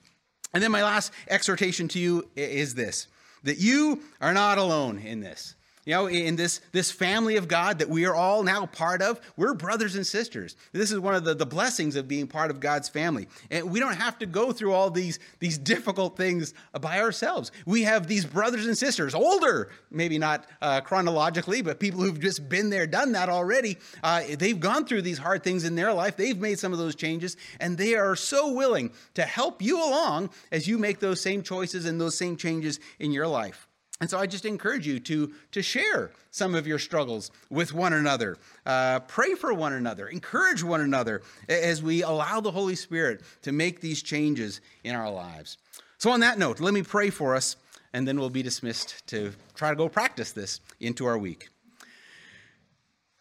And 0.53 0.63
then 0.63 0.71
my 0.71 0.83
last 0.83 1.13
exhortation 1.29 1.89
to 1.89 1.99
you 1.99 2.29
is 2.37 2.75
this 2.75 3.09
that 3.43 3.59
you 3.59 4.03
are 4.21 4.35
not 4.35 4.59
alone 4.59 4.99
in 4.99 5.21
this 5.21 5.55
you 5.91 5.97
know, 5.97 6.07
in 6.07 6.37
this, 6.37 6.61
this 6.71 6.93
family 6.93 7.35
of 7.35 7.49
God 7.49 7.81
that 7.81 7.89
we 7.89 8.05
are 8.07 8.15
all 8.15 8.45
now 8.45 8.65
part 8.65 9.03
of, 9.03 9.21
we're 9.37 9.55
brothers 9.55 9.97
and 9.97 10.07
sisters. 10.07 10.55
This 10.71 10.93
is 10.93 11.01
one 11.01 11.17
of 11.17 11.25
the, 11.25 11.35
the 11.35 11.45
blessings 11.45 11.97
of 11.97 12.07
being 12.07 12.29
part 12.29 12.53
of 12.53 12.61
God's 12.61 12.89
family. 12.89 13.27
And 13.51 13.69
we 13.69 13.81
don't 13.81 13.97
have 13.97 14.17
to 14.21 14.27
go 14.27 14.53
through 14.53 14.73
all 14.73 14.89
these, 14.89 15.19
these 15.41 15.59
difficult 15.59 16.17
things 16.17 16.55
by 16.81 17.01
ourselves. 17.01 17.51
We 17.67 17.83
have 17.83 18.07
these 18.07 18.25
brothers 18.25 18.67
and 18.67 18.79
sisters, 18.79 19.17
older, 19.17 19.71
maybe 19.91 20.17
not 20.17 20.47
uh, 20.63 20.81
chronologically, 20.83 21.61
but 21.61 21.81
people 21.81 22.03
who've 22.03 22.21
just 22.21 22.49
been 22.49 22.71
there, 22.71 22.87
done 22.87 23.11
that 23.11 23.29
already. 23.29 23.77
Uh, 24.05 24.23
they've 24.39 24.61
gone 24.61 24.85
through 24.85 25.03
these 25.03 25.19
hard 25.19 25.43
things 25.43 25.65
in 25.65 25.75
their 25.75 25.93
life. 25.93 26.17
They've 26.17 26.39
made 26.39 26.61
some 26.61 26.73
of 26.73 26.79
those 26.79 26.95
changes, 26.95 27.37
and 27.59 27.77
they 27.77 27.97
are 27.97 28.15
so 28.15 28.53
willing 28.53 28.93
to 29.15 29.23
help 29.23 29.61
you 29.61 29.85
along 29.85 30.31
as 30.53 30.69
you 30.69 30.79
make 30.79 31.01
those 31.01 31.21
same 31.21 31.43
choices 31.43 31.85
and 31.85 32.01
those 32.01 32.17
same 32.17 32.37
changes 32.37 32.79
in 33.01 33.11
your 33.11 33.27
life. 33.27 33.67
And 34.01 34.09
so 34.09 34.19
I 34.19 34.27
just 34.27 34.47
encourage 34.47 34.87
you 34.87 34.99
to, 35.01 35.33
to 35.53 35.61
share 35.61 36.11
some 36.31 36.55
of 36.55 36.67
your 36.67 36.79
struggles 36.79 37.31
with 37.51 37.75
one 37.75 37.93
another. 37.93 38.39
Uh, 38.65 39.01
pray 39.01 39.35
for 39.35 39.53
one 39.53 39.75
another. 39.75 40.09
Encourage 40.09 40.65
one 40.65 40.81
another 40.81 41.21
as 41.49 41.83
we 41.83 42.03
allow 42.03 42.41
the 42.41 42.51
Holy 42.51 42.75
Spirit 42.75 43.21
to 43.43 43.53
make 43.53 43.81
these 43.81 44.03
changes 44.03 44.63
in 44.85 44.95
our 44.95 45.11
lives. 45.11 45.59
So, 45.99 46.11
on 46.11 46.21
that 46.21 46.39
note, 46.39 46.61
let 46.61 46.73
me 46.73 46.83
pray 46.83 47.11
for 47.11 47.37
us, 47.37 47.57
and 47.93 48.09
then 48.09 48.19
we'll 48.19 48.31
be 48.31 48.43
dismissed 48.43 49.07
to 49.09 49.33
try 49.55 49.69
to 49.69 49.77
go 49.77 49.87
practice 49.89 50.33
this 50.33 50.61
into 50.81 51.05
our 51.05 51.19
week. 51.19 51.49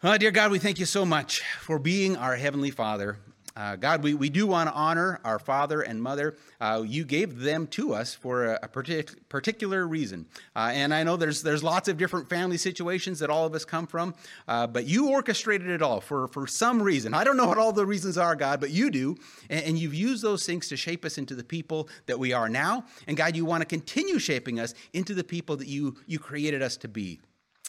Oh, 0.02 0.18
dear 0.18 0.32
God, 0.32 0.50
we 0.50 0.60
thank 0.60 0.80
you 0.80 0.86
so 0.86 1.06
much 1.06 1.42
for 1.60 1.78
being 1.78 2.16
our 2.16 2.38
Heavenly 2.38 2.72
Father 2.72 3.18
uh, 3.60 3.76
God, 3.76 4.02
we, 4.04 4.14
we 4.14 4.30
do 4.30 4.48
want 4.48 4.70
to 4.70 4.74
honor 4.74 5.20
our 5.26 5.38
father 5.38 5.82
and 5.82 6.02
mother. 6.02 6.38
Uh, 6.62 6.82
you 6.88 7.04
gave 7.04 7.40
them 7.40 7.68
to 7.68 7.94
us 7.94 8.14
for 8.14 8.46
a, 8.46 8.60
a 8.64 8.70
partic- 8.70 9.18
particular 9.28 9.86
reason. 9.86 10.26
Uh, 10.56 10.72
and 10.74 10.94
I 10.94 11.04
know 11.04 11.18
there's, 11.18 11.44
there's 11.44 11.62
lots 11.62 11.90
of 11.90 11.98
different 11.98 12.30
family 12.30 12.56
situations 12.56 13.20
that 13.20 13.30
all 13.30 13.46
of 13.46 13.54
us 13.54 13.66
come 13.66 13.86
from, 13.86 14.16
uh, 14.48 14.66
but 14.66 14.86
you 14.86 15.10
orchestrated 15.10 15.68
it 15.68 15.82
all 15.82 16.00
for, 16.00 16.30
for 16.30 16.48
some 16.48 16.82
reason. 16.82 17.14
I 17.14 17.26
don't 17.26 17.36
know 17.36 17.48
what 17.48 17.58
all 17.58 17.74
the 17.74 17.86
reasons 17.86 18.18
are, 18.18 18.34
God, 18.34 18.62
but 18.62 18.70
you 18.70 18.90
do. 18.90 19.18
And, 19.50 19.66
and 19.66 19.78
you've 19.78 19.94
used 19.94 20.24
those 20.24 20.46
things 20.46 20.70
to 20.70 20.78
shape 20.78 21.04
us 21.04 21.18
into 21.18 21.36
the 21.36 21.44
people 21.44 21.90
that 22.06 22.18
we 22.18 22.32
are 22.32 22.48
now. 22.48 22.86
And 23.08 23.18
God, 23.18 23.36
you 23.36 23.44
want 23.44 23.60
to 23.60 23.66
continue 23.66 24.20
shaping 24.20 24.62
us 24.62 24.74
into 24.94 25.14
the 25.14 25.24
people 25.26 25.58
that 25.58 25.68
you, 25.68 25.98
you 26.08 26.18
created 26.18 26.62
us 26.62 26.78
to 26.78 26.88
be. 26.88 27.20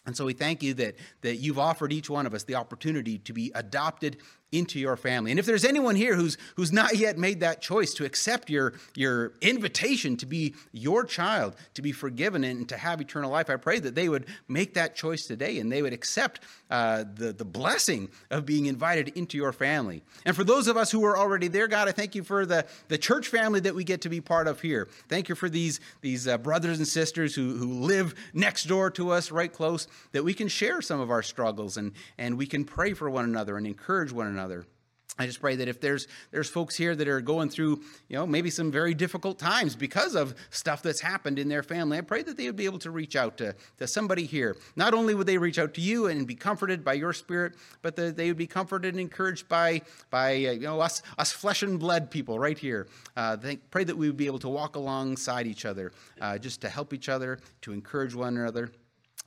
And 0.07 0.16
so 0.16 0.24
we 0.24 0.33
thank 0.33 0.62
you 0.62 0.72
that, 0.74 0.96
that 1.20 1.37
you've 1.37 1.59
offered 1.59 1.92
each 1.92 2.09
one 2.09 2.26
of 2.26 2.33
us 2.33 2.44
the 2.44 2.55
opportunity 2.55 3.18
to 3.18 3.33
be 3.33 3.53
adopted 3.55 4.16
into 4.53 4.81
your 4.81 4.97
family. 4.97 5.31
And 5.31 5.39
if 5.39 5.47
there's 5.47 5.65
anyone 5.65 5.95
here 5.95 6.15
who's 6.15 6.37
who's 6.57 6.73
not 6.73 6.97
yet 6.97 7.17
made 7.17 7.41
that 7.41 7.63
choice 7.63 7.95
to 7.95 8.05
accept 8.05 8.51
your 8.51 8.75
your 8.97 9.33
invitation 9.41 10.17
to 10.17 10.27
be 10.27 10.55
your 10.73 11.05
child, 11.05 11.55
to 11.75 11.83
be 11.83 11.93
forgiven 11.93 12.43
and 12.43 12.69
to 12.69 12.77
have 12.77 13.01
eternal 13.01 13.31
life, 13.31 13.49
I 13.49 13.57
pray 13.57 13.79
that 13.79 13.95
they 13.95 14.09
would 14.09 14.27
make 14.49 14.75
that 14.75 14.97
choice 14.97 15.27
today 15.27 15.59
and 15.61 15.71
they 15.71 15.83
would 15.83 15.93
accept 15.93 16.41
uh, 16.69 17.05
the 17.15 17.33
the 17.33 17.45
blessing 17.45 18.09
of 18.31 18.45
being 18.45 18.67
invited 18.67 19.09
into 19.11 19.37
your 19.37 19.53
family. 19.53 20.03
And 20.25 20.35
for 20.35 20.43
those 20.43 20.67
of 20.67 20.77
us 20.77 20.91
who 20.91 21.05
are 21.05 21.17
already 21.17 21.49
there, 21.49 21.69
God, 21.69 21.89
I 21.89 21.93
thank 21.93 22.17
you 22.17 22.25
for 22.25 22.45
the 22.45 22.67
the 22.89 22.99
church 22.99 23.29
family 23.29 23.61
that 23.61 23.75
we 23.75 23.85
get 23.85 24.01
to 24.03 24.09
be 24.09 24.21
part 24.21 24.49
of 24.49 24.61
here. 24.61 24.89
Thank 25.09 25.29
you 25.29 25.37
for 25.37 25.49
these 25.49 25.79
these 26.01 26.27
uh, 26.27 26.39
brothers 26.39 26.79
and 26.79 26.89
sisters 26.89 27.37
who 27.37 27.57
who 27.57 27.73
live 27.81 28.17
next 28.35 28.65
door 28.65 28.91
to 28.91 29.11
us, 29.11 29.31
right 29.31 29.53
close, 29.53 29.87
that 30.11 30.25
we 30.25 30.35
can 30.35 30.49
share 30.49 30.83
some 30.83 30.99
of 30.99 31.09
our 31.09 31.23
struggles 31.23 31.77
and 31.77 31.93
and 32.19 32.37
we 32.37 32.47
can 32.47 32.65
pray 32.65 32.95
for 32.95 33.09
one 33.09 33.25
another 33.25 33.57
and 33.57 33.65
encourage 33.65 34.11
one 34.11 34.27
another 34.27 34.39
another. 34.40 34.66
I 35.18 35.26
just 35.26 35.40
pray 35.40 35.55
that 35.57 35.68
if 35.68 35.81
there's 35.83 36.09
there's 36.31 36.48
folks 36.48 36.74
here 36.74 36.96
that 36.96 37.07
are 37.07 37.20
going 37.20 37.50
through, 37.50 37.83
you 38.09 38.16
know, 38.16 38.26
maybe 38.26 38.48
some 38.48 38.72
very 38.72 38.94
difficult 38.94 39.38
times 39.38 39.76
because 39.76 40.14
of 40.14 40.35
stuff 40.48 40.83
that's 40.83 41.00
happened 41.00 41.38
in 41.38 41.46
their 41.46 41.62
family, 41.62 41.98
I 41.98 42.00
pray 42.00 42.22
that 42.22 42.38
they 42.38 42.46
would 42.46 42.57
be 42.57 42.64
able 42.64 42.79
to 42.79 42.90
reach 42.90 43.16
out 43.16 43.37
to, 43.38 43.55
to 43.79 43.87
somebody 43.87 44.24
here. 44.24 44.57
Not 44.76 44.94
only 44.94 45.14
would 45.14 45.26
they 45.26 45.37
reach 45.37 45.59
out 45.59 45.74
to 45.74 45.83
you 45.83 46.07
and 46.07 46.26
be 46.26 46.37
comforted 46.37 46.83
by 46.83 46.94
your 46.94 47.12
spirit, 47.12 47.55
but 47.83 47.96
that 47.96 48.16
they 48.16 48.29
would 48.29 48.38
be 48.38 48.46
comforted 48.46 48.94
and 48.94 49.00
encouraged 49.00 49.46
by 49.46 49.83
by 50.09 50.31
uh, 50.33 50.53
you 50.53 50.61
know 50.61 50.81
us 50.81 51.03
us 51.18 51.33
flesh 51.33 51.62
and 51.62 51.79
blood 51.79 52.11
people 52.11 52.38
right 52.38 52.59
here. 52.59 52.87
Uh, 53.14 53.37
they, 53.37 53.57
pray 53.57 53.85
that 53.85 53.96
we 53.96 54.07
would 54.07 54.16
be 54.16 54.26
able 54.26 54.38
to 54.38 54.48
walk 54.48 54.76
alongside 54.76 55.46
each 55.46 55.66
other, 55.66 55.92
uh, 56.22 56.38
just 56.38 56.62
to 56.62 56.68
help 56.70 56.94
each 56.94 57.11
other, 57.11 57.38
to 57.61 57.72
encourage 57.72 58.14
one 58.14 58.38
another. 58.38 58.70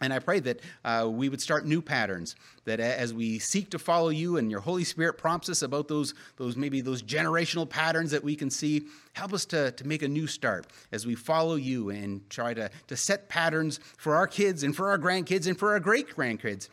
And 0.03 0.13
I 0.13 0.19
pray 0.19 0.39
that 0.41 0.59
uh, 0.83 1.09
we 1.09 1.29
would 1.29 1.41
start 1.41 1.65
new 1.65 1.81
patterns, 1.81 2.35
that 2.65 2.79
as 2.79 3.13
we 3.13 3.39
seek 3.39 3.69
to 3.71 3.79
follow 3.79 4.09
you 4.09 4.37
and 4.37 4.51
your 4.51 4.59
Holy 4.59 4.83
Spirit 4.83 5.17
prompts 5.17 5.49
us 5.49 5.61
about 5.61 5.87
those, 5.87 6.13
those 6.37 6.57
maybe 6.57 6.81
those 6.81 7.01
generational 7.01 7.67
patterns 7.67 8.11
that 8.11 8.23
we 8.23 8.35
can 8.35 8.49
see, 8.49 8.83
help 9.13 9.33
us 9.33 9.45
to, 9.45 9.71
to 9.71 9.87
make 9.87 10.01
a 10.01 10.07
new 10.07 10.27
start 10.27 10.67
as 10.91 11.05
we 11.05 11.15
follow 11.15 11.55
you 11.55 11.89
and 11.89 12.29
try 12.29 12.53
to, 12.53 12.69
to 12.87 12.97
set 12.97 13.29
patterns 13.29 13.79
for 13.97 14.15
our 14.15 14.27
kids 14.27 14.63
and 14.63 14.75
for 14.75 14.89
our 14.89 14.97
grandkids 14.97 15.47
and 15.47 15.57
for 15.57 15.71
our 15.71 15.79
great 15.79 16.09
grandkids 16.09 16.69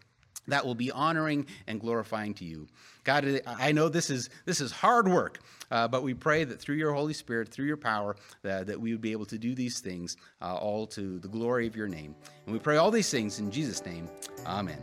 that 0.48 0.64
will 0.64 0.74
be 0.74 0.90
honoring 0.90 1.46
and 1.66 1.80
glorifying 1.80 2.34
to 2.34 2.44
you. 2.44 2.66
God, 3.04 3.40
I 3.46 3.72
know 3.72 3.88
this 3.88 4.10
is, 4.10 4.30
this 4.44 4.60
is 4.60 4.72
hard 4.72 5.08
work, 5.08 5.40
uh, 5.70 5.88
but 5.88 6.02
we 6.02 6.14
pray 6.14 6.44
that 6.44 6.60
through 6.60 6.76
your 6.76 6.92
Holy 6.92 7.14
Spirit, 7.14 7.48
through 7.48 7.66
your 7.66 7.76
power, 7.76 8.16
that, 8.42 8.66
that 8.66 8.80
we 8.80 8.92
would 8.92 9.00
be 9.00 9.12
able 9.12 9.26
to 9.26 9.38
do 9.38 9.54
these 9.54 9.80
things 9.80 10.16
uh, 10.42 10.54
all 10.54 10.86
to 10.88 11.18
the 11.18 11.28
glory 11.28 11.66
of 11.66 11.76
your 11.76 11.88
name. 11.88 12.14
And 12.44 12.52
we 12.52 12.58
pray 12.58 12.76
all 12.76 12.90
these 12.90 13.10
things 13.10 13.38
in 13.38 13.50
Jesus' 13.50 13.84
name. 13.84 14.08
Amen. 14.46 14.80